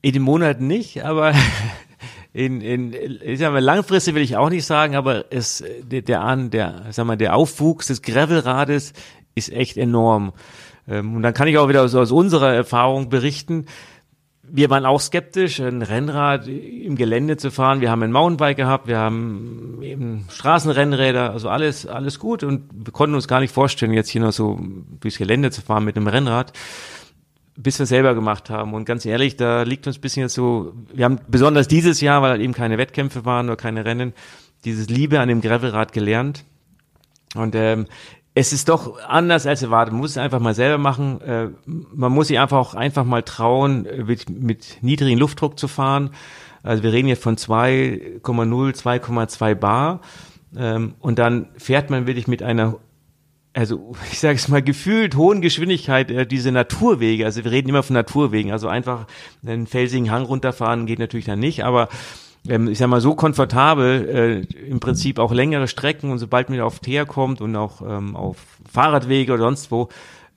[0.00, 1.32] In den Monaten nicht, aber
[2.32, 2.94] in, in
[3.24, 7.06] ich sag mal, langfristig will ich auch nicht sagen, aber es, der, der, der, sag
[7.06, 8.92] mal, der Aufwuchs des Gravelrades
[9.34, 10.32] ist echt enorm.
[10.88, 13.66] Ähm, und dann kann ich auch wieder aus, aus unserer Erfahrung berichten.
[14.50, 17.82] Wir waren auch skeptisch, ein Rennrad im Gelände zu fahren.
[17.82, 22.92] Wir haben ein Mountainbike gehabt, wir haben eben Straßenrennräder, also alles, alles gut und wir
[22.92, 24.58] konnten uns gar nicht vorstellen, jetzt hier noch so
[25.00, 26.52] durchs Gelände zu fahren mit einem Rennrad
[27.60, 28.72] bis wir selber gemacht haben.
[28.72, 32.40] Und ganz ehrlich, da liegt uns bisschen jetzt so, wir haben besonders dieses Jahr, weil
[32.40, 34.12] eben keine Wettkämpfe waren oder keine Rennen,
[34.64, 36.44] dieses Liebe an dem Gravelrad gelernt.
[37.34, 37.86] Und ähm,
[38.34, 39.92] es ist doch anders als erwartet.
[39.92, 41.20] Man muss es einfach mal selber machen.
[41.20, 46.10] Äh, man muss sich einfach auch einfach mal trauen, mit, mit niedrigem Luftdruck zu fahren.
[46.62, 50.00] Also wir reden hier von 2,0, 2,2 Bar.
[50.56, 52.76] Ähm, und dann fährt man wirklich mit einer
[53.58, 57.82] also ich sage es mal, gefühlt hohen Geschwindigkeit äh, diese Naturwege, also wir reden immer
[57.82, 59.06] von Naturwegen, also einfach
[59.44, 61.88] einen felsigen Hang runterfahren geht natürlich dann nicht, aber
[62.48, 66.60] ähm, ich sag mal so komfortabel, äh, im Prinzip auch längere Strecken und sobald man
[66.60, 68.36] auf Teer kommt und auch ähm, auf
[68.70, 69.88] Fahrradwege oder sonst wo,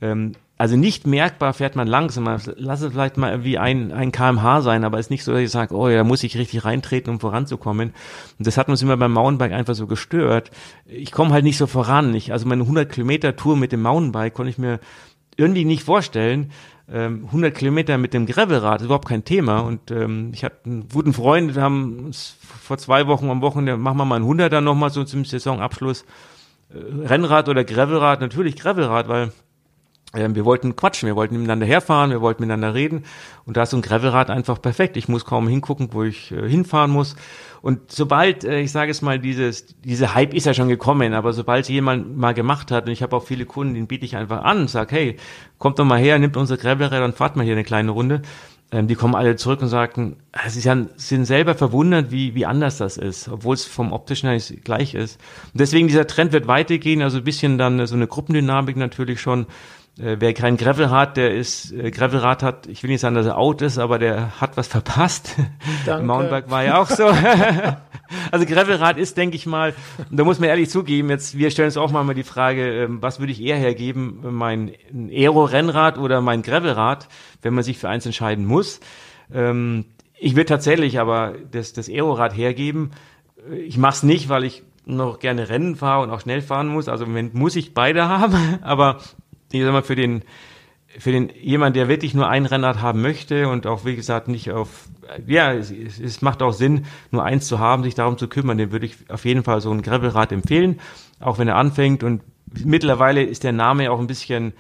[0.02, 2.26] ähm, also nicht merkbar fährt man langsam.
[2.56, 5.42] Lass es vielleicht mal wie ein, ein kmh sein, aber es ist nicht so, dass
[5.42, 7.94] ich sage, oh, da muss ich richtig reintreten, um voranzukommen.
[8.38, 10.52] Und das hat uns immer beim Mountainbike einfach so gestört.
[10.86, 12.14] Ich komme halt nicht so voran.
[12.14, 14.80] Ich, also meine 100 Kilometer Tour mit dem Mountainbike konnte ich mir
[15.36, 16.52] irgendwie nicht vorstellen.
[16.88, 19.62] 100 ähm, Kilometer mit dem Gravelrad ist überhaupt kein Thema.
[19.62, 23.78] Und ähm, ich hatte einen guten Freund, wir haben uns vor zwei Wochen am Wochenende,
[23.78, 26.06] machen wir mal einen 100er nochmal so zum Saisonabschluss.
[26.70, 29.32] Äh, Rennrad oder Gravelrad, natürlich Gravelrad, weil
[30.14, 33.04] wir wollten quatschen, wir wollten miteinander herfahren, wir wollten miteinander reden
[33.46, 34.98] und da ist so ein Gravelrad einfach perfekt.
[34.98, 37.16] Ich muss kaum hingucken, wo ich äh, hinfahren muss.
[37.62, 41.32] Und sobald, äh, ich sage es mal, dieses, diese Hype ist ja schon gekommen, aber
[41.32, 44.44] sobald jemand mal gemacht hat, und ich habe auch viele Kunden, den biete ich einfach
[44.44, 45.18] an und sage, hey,
[45.58, 48.22] kommt doch mal her, nimmt unsere Gravelräder und fahrt mal hier eine kleine Runde.
[48.72, 52.98] Ähm, die kommen alle zurück und sagten, sie sind selber verwundert, wie, wie anders das
[52.98, 55.20] ist, obwohl es vom optischen her gleich ist.
[55.54, 59.46] Und deswegen dieser Trend wird weitergehen, also ein bisschen dann so eine Gruppendynamik natürlich schon
[60.00, 63.38] äh, wer kein Gravelrad, der ist, äh, Gravelrad hat, ich will nicht sagen, dass er
[63.38, 65.36] out ist, aber der hat was verpasst.
[65.86, 66.06] Danke.
[66.06, 67.08] Mountainbike war ja auch so.
[68.32, 69.74] also Gravelrad ist, denke ich mal,
[70.10, 73.20] da muss man ehrlich zugeben, jetzt, wir stellen uns auch mal die Frage, ähm, was
[73.20, 77.10] würde ich eher hergeben, mein Aero-Rennrad oder mein Gravelrad,
[77.42, 78.80] wenn man sich für eins entscheiden muss.
[79.34, 79.86] Ähm,
[80.18, 82.92] ich würde tatsächlich aber das, das Aerorad hergeben.
[83.66, 86.88] Ich mache es nicht, weil ich noch gerne Rennen fahre und auch schnell fahren muss.
[86.88, 89.00] Also im Moment muss ich beide haben, aber
[89.54, 90.24] ich sag mal, für den,
[90.88, 94.52] für den jemand, der wirklich nur ein Rennrad haben möchte und auch, wie gesagt, nicht
[94.52, 94.90] auf,
[95.28, 98.72] ja, es, es macht auch Sinn, nur eins zu haben, sich darum zu kümmern, dem
[98.72, 100.80] würde ich auf jeden Fall so ein Gravelrad empfehlen,
[101.20, 102.04] auch wenn er anfängt.
[102.04, 102.22] Und
[102.64, 104.54] mittlerweile ist der Name auch ein bisschen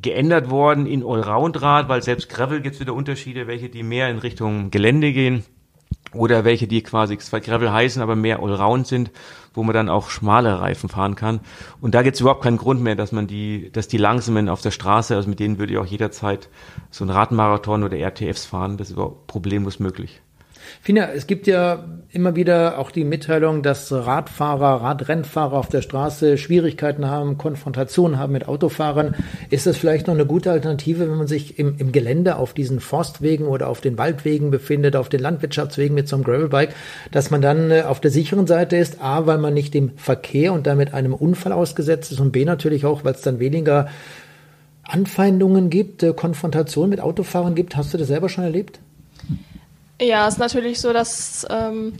[0.00, 4.18] geändert worden in Allround-Rad, weil selbst Gravel gibt es wieder Unterschiede, welche die mehr in
[4.18, 5.44] Richtung Gelände gehen
[6.14, 9.10] oder welche, die quasi zwar Gravel heißen, aber mehr Allround sind,
[9.54, 11.40] wo man dann auch schmale Reifen fahren kann.
[11.80, 14.62] Und da gibt es überhaupt keinen Grund mehr, dass man die, dass die langsamen auf
[14.62, 16.48] der Straße, also mit denen würde ich auch jederzeit
[16.90, 20.21] so ein Radmarathon oder RTFs fahren, das ist überhaupt problemlos möglich.
[20.80, 26.38] Fina, es gibt ja immer wieder auch die Mitteilung, dass Radfahrer, Radrennfahrer auf der Straße
[26.38, 29.14] Schwierigkeiten haben, Konfrontationen haben mit Autofahrern.
[29.50, 32.80] Ist das vielleicht noch eine gute Alternative, wenn man sich im, im Gelände auf diesen
[32.80, 36.74] Forstwegen oder auf den Waldwegen befindet, auf den Landwirtschaftswegen mit so einem Gravelbike,
[37.10, 40.52] dass man dann äh, auf der sicheren Seite ist, A, weil man nicht dem Verkehr
[40.52, 43.88] und damit einem Unfall ausgesetzt ist und B natürlich auch, weil es dann weniger
[44.82, 47.76] Anfeindungen gibt, äh, Konfrontationen mit Autofahrern gibt.
[47.76, 48.80] Hast du das selber schon erlebt?
[50.00, 51.94] Ja, es ist natürlich so, dass ähm,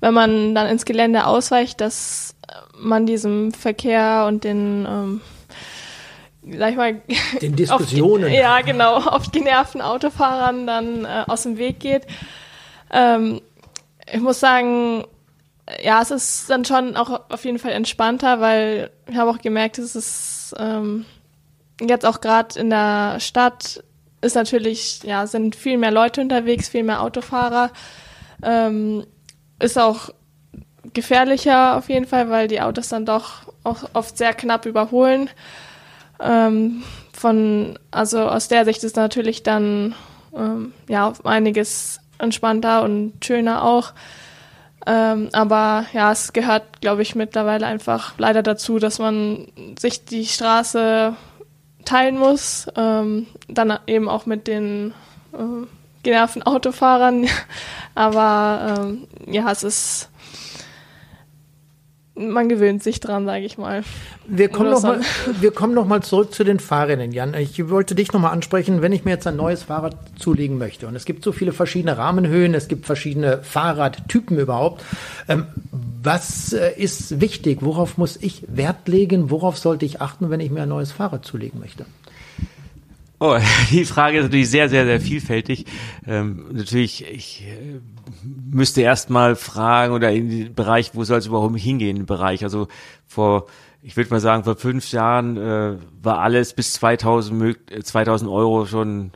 [0.00, 2.34] wenn man dann ins Gelände ausweicht, dass
[2.78, 5.20] man diesem Verkehr und den ähm,
[6.58, 7.02] sag ich mal,
[7.40, 8.24] den Diskussionen.
[8.24, 12.06] Oft, ja, genau, oft genervten Autofahrern dann äh, aus dem Weg geht.
[12.92, 13.40] Ähm,
[14.12, 15.04] ich muss sagen,
[15.82, 19.78] ja, es ist dann schon auch auf jeden Fall entspannter, weil ich habe auch gemerkt,
[19.78, 21.04] es ist ähm,
[21.80, 23.82] jetzt auch gerade in der Stadt
[24.26, 27.70] ist natürlich, ja, sind viel mehr Leute unterwegs, viel mehr Autofahrer.
[28.42, 29.06] Ähm,
[29.58, 30.10] ist auch
[30.92, 35.30] gefährlicher auf jeden Fall, weil die Autos dann doch auch oft sehr knapp überholen.
[36.20, 39.94] Ähm, von, also aus der Sicht ist natürlich dann
[40.34, 43.92] ähm, ja einiges entspannter und schöner auch.
[44.86, 49.48] Ähm, aber ja, es gehört, glaube ich, mittlerweile einfach leider dazu, dass man
[49.78, 51.16] sich die Straße
[51.86, 52.66] teilen muss.
[52.76, 54.92] Ähm, dann eben auch mit den
[55.32, 55.66] äh,
[56.02, 57.26] genervten Autofahrern.
[57.94, 60.10] aber ähm, ja, es ist
[62.16, 63.84] man gewöhnt sich dran, sage ich mal.
[64.26, 65.00] Wir kommen, noch mal,
[65.40, 67.34] wir kommen noch mal zurück zu den Fahrrädern, Jan.
[67.34, 70.86] Ich wollte dich noch mal ansprechen, wenn ich mir jetzt ein neues Fahrrad zulegen möchte.
[70.86, 74.82] Und es gibt so viele verschiedene Rahmenhöhen, es gibt verschiedene Fahrradtypen überhaupt.
[75.28, 75.46] Ähm,
[76.02, 77.58] was äh, ist wichtig?
[77.60, 79.30] Worauf muss ich Wert legen?
[79.30, 81.84] Worauf sollte ich achten, wenn ich mir ein neues Fahrrad zulegen möchte?
[83.18, 83.38] Oh,
[83.70, 85.64] die Frage ist natürlich sehr, sehr, sehr vielfältig.
[86.06, 87.80] Ähm, natürlich, ich äh,
[88.24, 92.44] müsste erst mal fragen oder in den Bereich, wo soll es überhaupt hingehen, im Bereich.
[92.44, 92.68] Also
[93.06, 93.46] vor,
[93.82, 99.12] ich würde mal sagen, vor fünf Jahren äh, war alles bis 2000, 2000 Euro schon,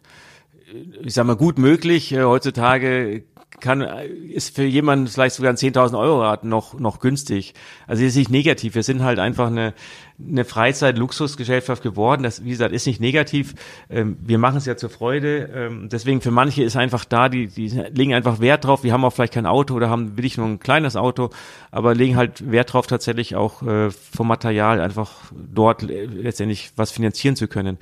[0.73, 2.13] äh, ich sag mal, gut möglich.
[2.13, 3.25] Äh, heutzutage
[3.61, 7.55] kann, ist für jemanden vielleicht sogar ein 10.000 Euro Rad noch, noch günstig.
[7.87, 8.75] Also ist nicht negativ.
[8.75, 9.75] Wir sind halt einfach eine,
[10.19, 12.23] eine Freizeit-Luxusgesellschaft geworden.
[12.23, 13.55] Das, wie gesagt, ist nicht negativ.
[13.89, 15.51] Ähm, wir machen es ja zur Freude.
[15.55, 18.85] Ähm, deswegen für manche ist einfach da, die, die legen einfach Wert drauf.
[18.85, 21.31] Wir haben auch vielleicht kein Auto oder haben will ich nur ein kleines Auto,
[21.71, 27.37] aber legen halt Wert drauf, tatsächlich auch äh, vom Material einfach dort letztendlich was finanzieren
[27.37, 27.79] zu können.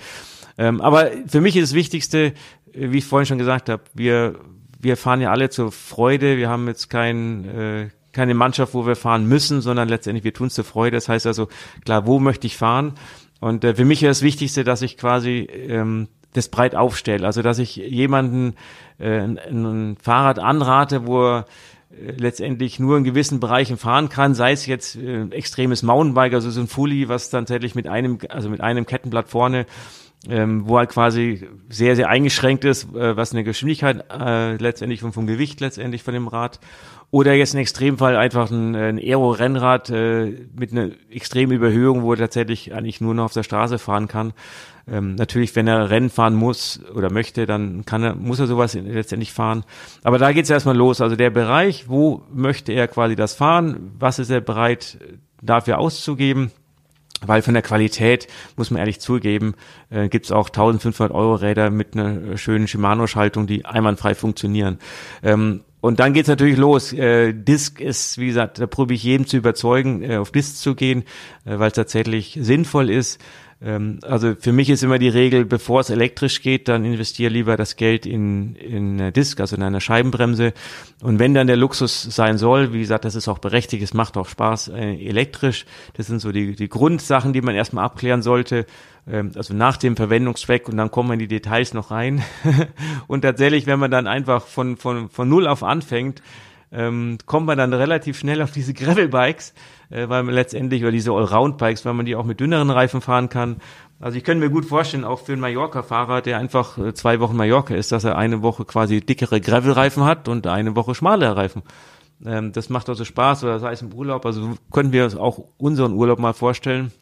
[0.58, 2.32] Ähm, aber für mich ist das Wichtigste,
[2.72, 4.34] wie ich vorhin schon gesagt habe, wir
[4.78, 6.36] wir fahren ja alle zur Freude.
[6.36, 10.48] Wir haben jetzt kein, äh, keine Mannschaft, wo wir fahren müssen, sondern letztendlich wir tun
[10.48, 10.96] es zur Freude.
[10.96, 11.48] Das heißt also,
[11.84, 12.94] klar, wo möchte ich fahren?
[13.40, 17.26] Und äh, für mich ist das Wichtigste, dass ich quasi ähm, das breit aufstelle.
[17.26, 18.54] Also dass ich jemanden
[18.98, 21.46] äh, ein, ein Fahrrad anrate, wo er
[21.90, 26.50] äh, letztendlich nur in gewissen Bereichen fahren kann, sei es jetzt äh, extremes Mountainbike, also
[26.50, 29.66] so ein Fully, was dann tatsächlich mit einem, also mit einem Kettenblatt vorne
[30.28, 35.12] ähm, wo er quasi sehr, sehr eingeschränkt ist, äh, was eine Geschwindigkeit äh, letztendlich vom,
[35.12, 36.60] vom Gewicht letztendlich von dem Rad.
[37.10, 42.18] Oder jetzt im Extremfall einfach ein, ein Aero-Rennrad äh, mit einer extremen Überhöhung, wo er
[42.18, 44.34] tatsächlich eigentlich nur noch auf der Straße fahren kann.
[44.86, 48.74] Ähm, natürlich, wenn er Rennen fahren muss oder möchte, dann kann er, muss er sowas
[48.74, 49.64] letztendlich fahren.
[50.02, 51.00] Aber da geht es erstmal los.
[51.00, 53.92] Also der Bereich, wo möchte er quasi das fahren?
[53.98, 54.98] Was ist er bereit
[55.40, 56.50] dafür auszugeben?
[57.26, 59.54] Weil von der Qualität, muss man ehrlich zugeben,
[59.90, 64.78] äh, gibt es auch 1500 Euro Räder mit einer schönen Shimano-Schaltung, die einwandfrei funktionieren.
[65.22, 66.92] Ähm, und dann geht's natürlich los.
[66.92, 70.74] Äh, Disk ist, wie gesagt, da probiere ich jedem zu überzeugen, äh, auf Disk zu
[70.74, 71.04] gehen,
[71.44, 73.20] äh, weil es tatsächlich sinnvoll ist.
[73.60, 77.56] Ähm, also für mich ist immer die Regel, bevor es elektrisch geht, dann investiere lieber
[77.56, 80.52] das Geld in, in Disk, also in einer Scheibenbremse.
[81.02, 84.16] Und wenn dann der Luxus sein soll, wie gesagt, das ist auch berechtigt, es macht
[84.16, 85.66] auch Spaß äh, elektrisch.
[85.94, 88.66] Das sind so die, die Grundsachen, die man erstmal abklären sollte
[89.10, 92.22] ähm, also nach dem Verwendungszweck und dann kommen die Details noch rein.
[93.06, 96.22] und tatsächlich, wenn man dann einfach von, von, von Null auf anfängt,
[96.70, 99.54] ähm, kommt man dann relativ schnell auf diese Gravel-Bikes,
[99.90, 103.28] äh, weil man letztendlich, oder diese Allround-Bikes, weil man die auch mit dünneren Reifen fahren
[103.28, 103.56] kann.
[104.00, 107.36] Also ich könnte mir gut vorstellen, auch für einen Mallorca-Fahrer, der einfach äh, zwei Wochen
[107.36, 111.62] Mallorca ist, dass er eine Woche quasi dickere Gravel-Reifen hat und eine Woche schmalere Reifen.
[112.24, 115.42] Ähm, das macht also Spaß, oder sei es im Urlaub, also können wir uns auch
[115.56, 116.92] unseren Urlaub mal vorstellen.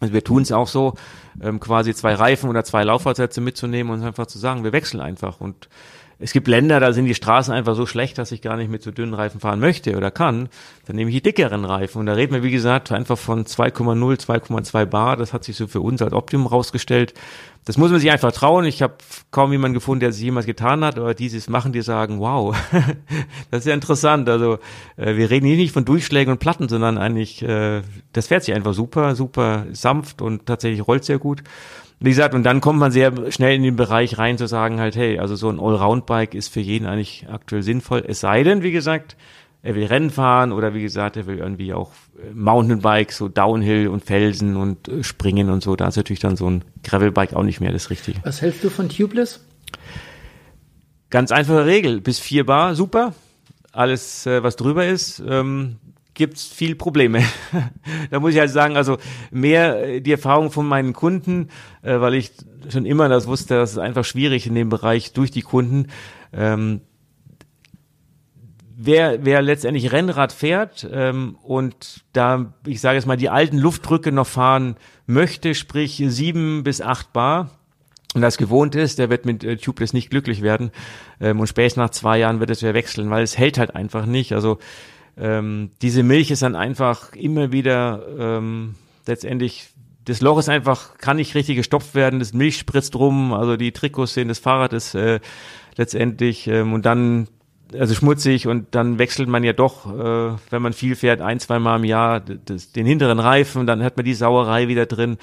[0.00, 0.94] Also wir tun es auch so,
[1.40, 5.40] ähm, quasi zwei Reifen oder zwei Laufradsätze mitzunehmen und einfach zu sagen, wir wechseln einfach
[5.40, 5.68] und
[6.22, 8.82] es gibt Länder, da sind die Straßen einfach so schlecht, dass ich gar nicht mit
[8.82, 10.48] so dünnen Reifen fahren möchte oder kann.
[10.86, 11.98] Dann nehme ich die dickeren Reifen.
[11.98, 15.16] Und da reden wir, wie gesagt, einfach von 2,0, 2,2 Bar.
[15.16, 17.14] Das hat sich so für uns als Optimum rausgestellt.
[17.64, 18.64] Das muss man sich einfach trauen.
[18.64, 18.94] Ich habe
[19.32, 22.56] kaum jemanden gefunden, der es jemals getan hat, aber dieses machen, die sagen, wow,
[23.50, 24.28] das ist ja interessant.
[24.28, 24.58] Also
[24.96, 28.54] äh, wir reden hier nicht von Durchschlägen und Platten, sondern eigentlich, äh, das fährt sich
[28.54, 31.42] einfach super, super sanft und tatsächlich rollt sehr gut
[32.02, 34.96] wie gesagt, und dann kommt man sehr schnell in den Bereich rein zu sagen halt,
[34.96, 38.04] hey, also so ein Allround-Bike ist für jeden eigentlich aktuell sinnvoll.
[38.06, 39.16] Es sei denn, wie gesagt,
[39.62, 43.86] er will Rennen fahren oder wie gesagt, er will irgendwie auch äh, Mountainbike, so Downhill
[43.86, 45.76] und Felsen und äh, Springen und so.
[45.76, 48.18] Da ist natürlich dann so ein Gravelbike auch nicht mehr das Richtige.
[48.24, 49.44] Was hältst du von Tubeless?
[51.10, 52.00] Ganz einfache Regel.
[52.00, 53.14] Bis vier Bar, super.
[53.70, 55.22] Alles, äh, was drüber ist,
[56.12, 57.22] ähm, gibt's viel Probleme.
[58.10, 58.98] da muss ich halt sagen, also
[59.30, 61.48] mehr äh, die Erfahrung von meinen Kunden,
[61.82, 62.32] äh, weil ich
[62.68, 65.88] schon immer das wusste, das ist einfach schwierig in dem Bereich durch die Kunden.
[66.32, 66.80] Ähm,
[68.76, 74.12] wer, wer letztendlich Rennrad fährt ähm, und da, ich sage jetzt mal, die alten Luftdrücke
[74.12, 77.50] noch fahren möchte, sprich sieben bis acht Bar,
[78.14, 80.70] und das gewohnt ist, der wird mit äh, Tubeless nicht glücklich werden.
[81.18, 84.04] Ähm, und spätestens nach zwei Jahren wird es wieder wechseln, weil es hält halt einfach
[84.04, 84.34] nicht.
[84.34, 84.58] Also
[85.16, 88.74] ähm, diese Milch ist dann einfach immer wieder ähm,
[89.06, 89.68] letztendlich
[90.04, 93.72] das Loch ist einfach, kann nicht richtig gestopft werden, das Milch spritzt rum, also die
[93.72, 95.20] Trikots sehen, das Fahrrad ist äh,
[95.76, 97.28] letztendlich ähm, und dann
[97.78, 101.58] also schmutzig und dann wechselt man ja doch, äh, wenn man viel fährt, ein, zwei
[101.58, 105.18] Mal im Jahr das, den hinteren Reifen, dann hat man die Sauerei wieder drin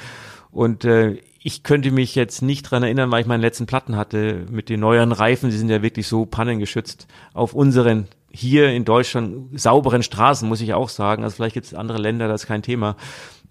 [0.51, 4.45] und äh, ich könnte mich jetzt nicht dran erinnern, weil ich meine letzten Platten hatte
[4.51, 9.59] mit den neueren Reifen, die sind ja wirklich so pannengeschützt auf unseren hier in Deutschland
[9.59, 11.23] sauberen Straßen, muss ich auch sagen.
[11.23, 12.95] Also vielleicht gibt es andere Länder, das ist kein Thema.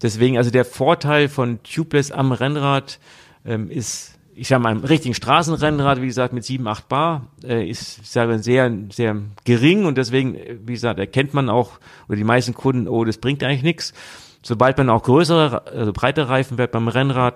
[0.01, 2.99] Deswegen, also der Vorteil von Tubeless am Rennrad
[3.45, 7.99] ähm, ist, ich habe einem richtigen Straßenrennrad, wie gesagt, mit 7, 8 Bar, äh, ist,
[8.01, 11.71] ich sage, sehr, sehr gering und deswegen, wie gesagt, erkennt man auch,
[12.07, 13.93] oder die meisten Kunden, oh, das bringt eigentlich nichts.
[14.41, 17.35] Sobald man auch größere, also breite Reifen wird beim Rennrad,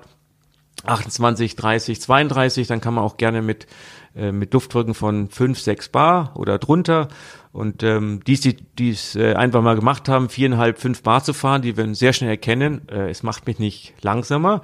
[0.86, 3.68] 28, 30, 32, dann kann man auch gerne mit,
[4.16, 7.08] äh, mit Luftdrücken von 5, 6 Bar oder drunter
[7.54, 11.34] und ähm, die, die die es äh, einfach mal gemacht haben, viereinhalb, fünf Bar zu
[11.34, 14.64] fahren, die werden sehr schnell erkennen, äh, es macht mich nicht langsamer.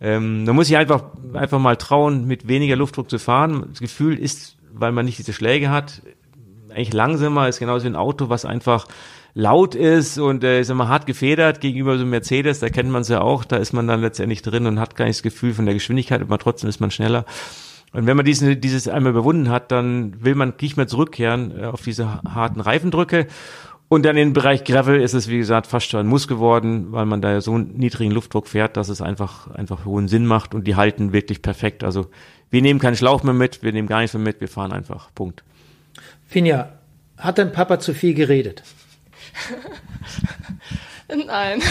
[0.00, 1.02] Ähm, da muss ich einfach,
[1.34, 3.66] einfach mal trauen, mit weniger Luftdruck zu fahren.
[3.70, 6.02] Das Gefühl ist, weil man nicht diese Schläge hat,
[6.70, 8.86] eigentlich langsamer, ist genauso wie ein Auto, was einfach
[9.38, 13.02] laut ist und äh, ist immer hart gefedert gegenüber so einem Mercedes, da kennt man
[13.02, 15.54] es ja auch, da ist man dann letztendlich drin und hat gar nicht das Gefühl
[15.54, 17.24] von der Geschwindigkeit, aber trotzdem ist man schneller.
[17.92, 21.64] Und wenn man diese, dieses einmal überwunden hat, dann will man nicht mehr zurückkehren äh,
[21.66, 23.28] auf diese harten Reifendrücke.
[23.86, 27.06] Und dann im Bereich Gravel ist es, wie gesagt, fast schon ein Muss geworden, weil
[27.06, 30.66] man da so einen niedrigen Luftdruck fährt, dass es einfach, einfach hohen Sinn macht und
[30.66, 31.84] die halten wirklich perfekt.
[31.84, 32.06] Also
[32.50, 35.10] wir nehmen keinen Schlauch mehr mit, wir nehmen gar nichts mehr mit, wir fahren einfach.
[35.14, 35.44] Punkt.
[36.26, 36.70] Finja,
[37.16, 38.64] hat dein Papa zu viel geredet?
[41.26, 41.62] Nein.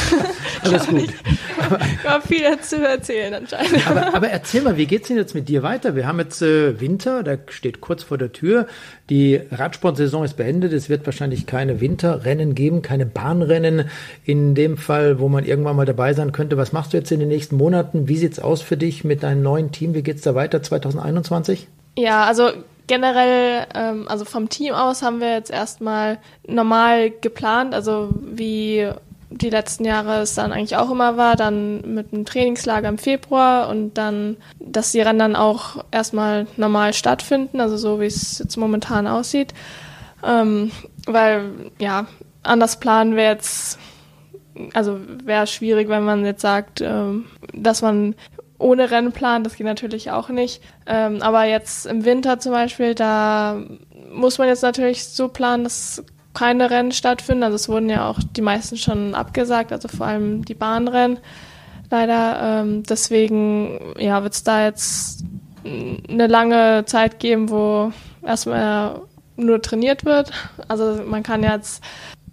[0.64, 1.10] Alles gut.
[1.60, 3.88] Ich habe viel zu erzählen anscheinend.
[3.88, 5.96] Aber, aber, erzähl mal, wie geht's denn jetzt mit dir weiter?
[5.96, 8.68] Wir haben jetzt äh, Winter, der steht kurz vor der Tür.
[9.10, 10.72] Die Radsportsaison ist beendet.
[10.72, 13.90] Es wird wahrscheinlich keine Winterrennen geben, keine Bahnrennen.
[14.24, 16.58] In dem Fall, wo man irgendwann mal dabei sein könnte.
[16.58, 18.08] Was machst du jetzt in den nächsten Monaten?
[18.08, 19.94] Wie sieht's aus für dich mit deinem neuen Team?
[19.94, 21.68] Wie geht's da weiter 2021?
[21.98, 22.52] Ja, also
[22.88, 28.90] generell, ähm, also vom Team aus haben wir jetzt erstmal normal geplant, also wie
[29.30, 33.68] die letzten Jahre es dann eigentlich auch immer war, dann mit einem Trainingslager im Februar
[33.70, 38.56] und dann, dass die Rennen dann auch erstmal normal stattfinden, also so wie es jetzt
[38.56, 39.54] momentan aussieht.
[40.24, 40.72] Ähm,
[41.06, 42.08] weil, ja,
[42.42, 43.78] anders planen wäre jetzt,
[44.74, 48.16] also wäre schwierig, wenn man jetzt sagt, ähm, dass man
[48.60, 50.62] ohne Rennen plant, das geht natürlich auch nicht.
[50.86, 53.62] Ähm, aber jetzt im Winter zum Beispiel, da
[54.12, 56.04] muss man jetzt natürlich so planen, dass
[56.34, 57.44] keine Rennen stattfinden.
[57.44, 61.20] Also es wurden ja auch die meisten schon abgesagt, also vor allem die Bahnrennen
[61.90, 62.62] leider.
[62.62, 65.24] Ähm, deswegen ja, wird es da jetzt
[65.64, 67.92] eine lange Zeit geben, wo
[68.24, 69.02] erstmal
[69.36, 70.32] nur trainiert wird.
[70.68, 71.84] Also man kann jetzt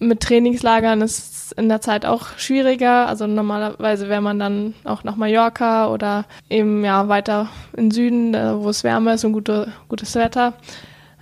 [0.08, 3.06] mit Trainingslagern ist in der Zeit auch schwieriger.
[3.06, 8.68] Also normalerweise wäre man dann auch nach Mallorca oder eben ja weiter in Süden, wo
[8.68, 10.54] es wärmer ist und gute, gutes Wetter.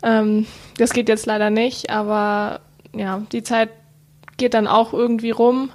[0.03, 0.47] Ähm,
[0.79, 2.61] das geht jetzt leider nicht, aber
[2.95, 3.71] ja, die Zeit
[4.37, 5.71] geht dann auch irgendwie rum.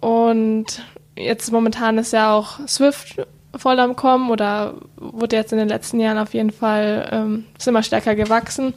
[0.00, 0.82] Und
[1.16, 3.16] jetzt momentan ist ja auch Swift
[3.56, 7.82] voll am Kommen oder wurde jetzt in den letzten Jahren auf jeden Fall ähm, immer
[7.82, 8.74] stärker gewachsen.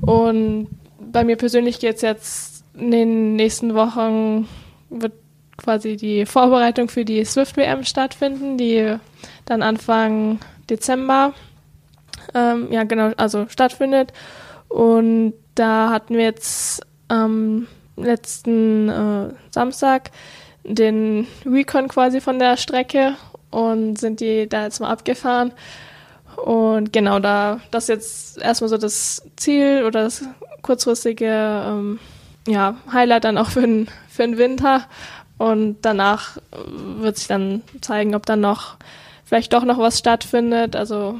[0.00, 0.68] Und
[0.98, 4.48] bei mir persönlich geht es jetzt in den nächsten Wochen,
[4.90, 5.12] wird
[5.56, 8.96] quasi die Vorbereitung für die Swift WM stattfinden, die
[9.44, 11.34] dann Anfang Dezember
[12.34, 14.12] ähm, ja genau, also stattfindet.
[14.68, 17.66] Und da hatten wir jetzt am
[17.96, 20.10] letzten äh, Samstag
[20.64, 23.16] den Recon quasi von der Strecke
[23.50, 25.52] und sind die da jetzt mal abgefahren.
[26.36, 30.24] Und genau da, das ist jetzt erstmal so das Ziel oder das
[30.62, 31.98] kurzfristige ähm,
[32.46, 34.86] ja, Highlight dann auch für den, für den Winter.
[35.38, 36.38] Und danach
[36.98, 38.76] wird sich dann zeigen, ob dann noch
[39.24, 40.76] vielleicht doch noch was stattfindet.
[40.76, 41.18] Also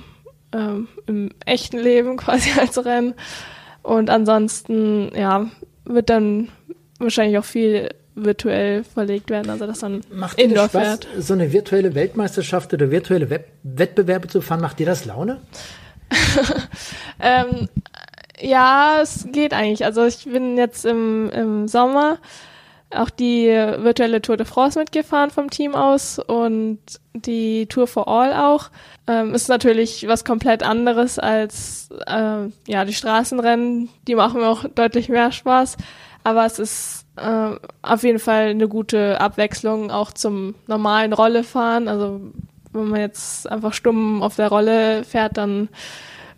[0.53, 3.14] ähm, im echten Leben quasi als Rennen.
[3.83, 5.47] Und ansonsten, ja,
[5.85, 6.49] wird dann
[6.99, 11.09] wahrscheinlich auch viel virtuell verlegt werden, also dass man macht Indoor Spaß, fährt.
[11.18, 15.41] So eine virtuelle Weltmeisterschaft oder virtuelle Web Wettbewerbe zu fahren, macht dir das Laune?
[17.21, 17.68] ähm,
[18.41, 19.84] ja, es geht eigentlich.
[19.84, 22.18] Also ich bin jetzt im, im Sommer
[22.93, 26.80] auch die virtuelle Tour de France mitgefahren vom Team aus und
[27.14, 28.70] die Tour for All auch.
[29.07, 33.88] Ähm, ist natürlich was komplett anderes als äh, ja die Straßenrennen.
[34.09, 35.76] Die machen mir auch deutlich mehr Spaß,
[36.24, 37.51] aber es ist äh,
[37.82, 41.86] auf jeden Fall eine gute Abwechslung auch zum normalen Rollefahren.
[41.86, 42.20] Also
[42.72, 45.68] wenn man jetzt einfach stumm auf der Rolle fährt, dann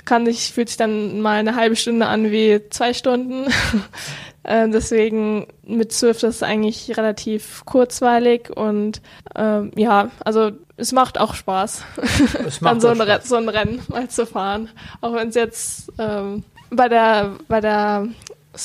[0.05, 3.46] kann sich fühlt sich dann mal eine halbe Stunde an wie zwei Stunden.
[4.44, 9.00] Äh, deswegen mit Swift ist es eigentlich relativ kurzweilig und
[9.36, 11.84] ähm, ja, also es macht auch Spaß,
[12.44, 14.68] es macht dann so ein, so ein, Rennen mal zu fahren.
[15.00, 18.09] Auch wenn es jetzt ähm, bei der bei der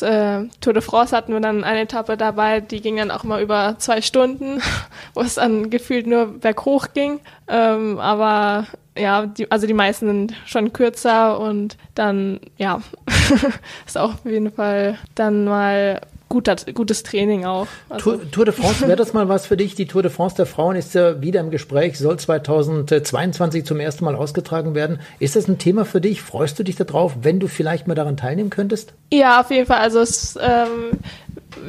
[0.01, 3.41] äh, Tour de France hatten wir dann eine Etappe dabei, die ging dann auch mal
[3.41, 4.61] über zwei Stunden,
[5.13, 7.19] wo es dann gefühlt nur berghoch ging.
[7.47, 8.65] Ähm, aber
[8.99, 12.81] ja, die, also die meisten sind schon kürzer und dann, ja,
[13.85, 17.67] ist auch auf jeden Fall dann mal guter, gutes Training auch.
[17.89, 18.17] Also.
[18.17, 19.75] Tour, Tour, de France, wäre das mal was für dich?
[19.75, 24.05] Die Tour de France der Frauen ist ja wieder im Gespräch, soll 2022 zum ersten
[24.05, 24.99] Mal ausgetragen werden.
[25.19, 26.21] Ist das ein Thema für dich?
[26.21, 28.93] Freust du dich darauf, wenn du vielleicht mal daran teilnehmen könntest?
[29.11, 29.79] Ja, auf jeden Fall.
[29.79, 30.99] Also es ähm,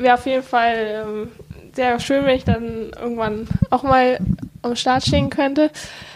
[0.00, 1.28] wäre auf jeden Fall ähm,
[1.78, 4.18] sehr schön, wenn ich dann irgendwann auch mal
[4.62, 5.70] am Start stehen könnte.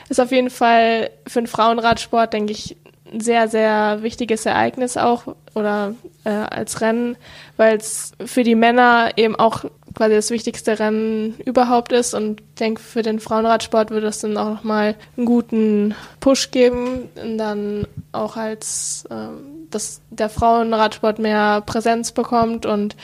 [0.08, 2.76] Ist auf jeden Fall für den Frauenradsport, denke ich,
[3.12, 5.94] ein sehr, sehr wichtiges Ereignis auch oder
[6.24, 7.16] äh, als Rennen,
[7.58, 12.54] weil es für die Männer eben auch quasi das wichtigste Rennen überhaupt ist und ich
[12.58, 17.86] denke, für den Frauenradsport würde es dann auch nochmal einen guten Push geben und dann
[18.10, 22.96] auch als, ähm, dass der Frauenradsport mehr Präsenz bekommt und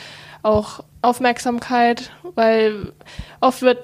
[0.43, 2.93] auch Aufmerksamkeit, weil
[3.39, 3.79] oft wird,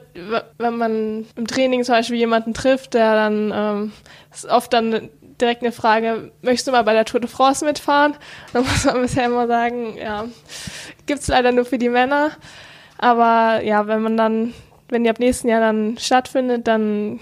[0.57, 3.93] wenn man im Training zum Beispiel jemanden trifft, der dann ähm,
[4.33, 5.09] ist oft dann
[5.39, 8.15] direkt eine Frage, möchtest du mal bei der Tour de France mitfahren?
[8.53, 10.25] Da muss man bisher immer sagen, ja,
[11.05, 12.31] gibt's leider nur für die Männer.
[12.97, 14.53] Aber ja, wenn man dann,
[14.89, 17.19] wenn die ab nächsten Jahr dann stattfindet, dann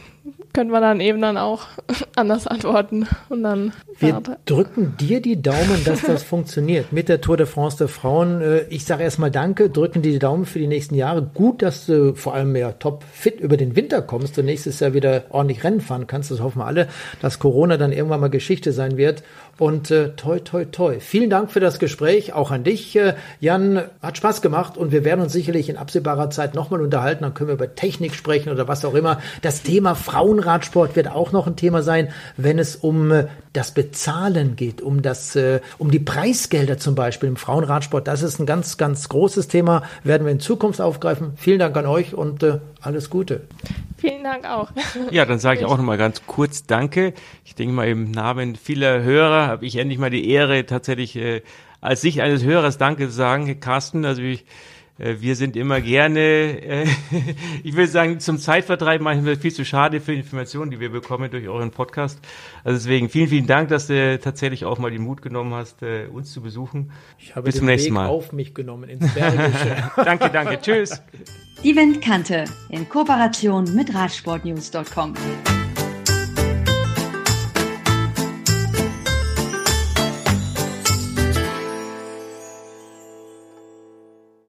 [0.53, 1.65] könnte man dann eben dann auch
[2.15, 3.07] anders antworten.
[3.29, 7.77] Und dann Wir drücken dir die Daumen, dass das funktioniert mit der Tour de France
[7.77, 8.41] der Frauen.
[8.41, 11.23] Äh, ich sage erstmal Danke, drücken dir die Daumen für die nächsten Jahre.
[11.23, 14.93] Gut, dass du vor allem mehr top fit über den Winter kommst und nächstes Jahr
[14.93, 16.31] wieder ordentlich Rennen fahren kannst.
[16.31, 16.87] Das hoffen wir alle,
[17.21, 19.23] dass Corona dann irgendwann mal Geschichte sein wird.
[19.59, 20.99] Und äh, toi, toi, toi.
[20.99, 23.83] Vielen Dank für das Gespräch, auch an dich, äh, Jan.
[24.01, 27.23] Hat Spaß gemacht und wir werden uns sicherlich in absehbarer Zeit nochmal unterhalten.
[27.23, 29.19] Dann können wir über Technik sprechen oder was auch immer.
[29.43, 34.55] Das Thema Frauenradsport wird auch noch ein Thema sein, wenn es um äh, das Bezahlen
[34.55, 38.07] geht, um das, äh, um die Preisgelder zum Beispiel im Frauenradsport.
[38.07, 39.83] Das ist ein ganz, ganz großes Thema.
[40.03, 41.33] Werden wir in Zukunft aufgreifen.
[41.35, 43.47] Vielen Dank an euch und äh, alles Gute.
[43.97, 44.71] Vielen Dank auch.
[45.11, 47.13] Ja, dann sage ich auch nochmal ganz kurz Danke.
[47.45, 51.41] Ich denke mal im Namen vieler Hörer habe ich endlich mal die Ehre, tatsächlich äh,
[51.81, 54.05] als Sicht eines Hörers Danke zu sagen, Carsten.
[54.05, 54.45] Also ich,
[55.19, 56.85] wir sind immer gerne, äh,
[57.63, 61.47] ich will sagen, zum Zeitvertreib manchmal viel zu schade für Informationen, die wir bekommen durch
[61.47, 62.19] euren Podcast.
[62.63, 66.07] Also deswegen vielen, vielen Dank, dass du tatsächlich auch mal den Mut genommen hast, äh,
[66.07, 66.91] uns zu besuchen.
[67.17, 68.07] Ich habe Bis zum nächsten Weg Mal.
[68.07, 69.91] auf mich genommen ins Bergische.
[69.97, 70.59] danke, danke.
[70.61, 71.01] Tschüss.
[71.63, 75.13] Die Windkante in Kooperation mit Radsportnews.com.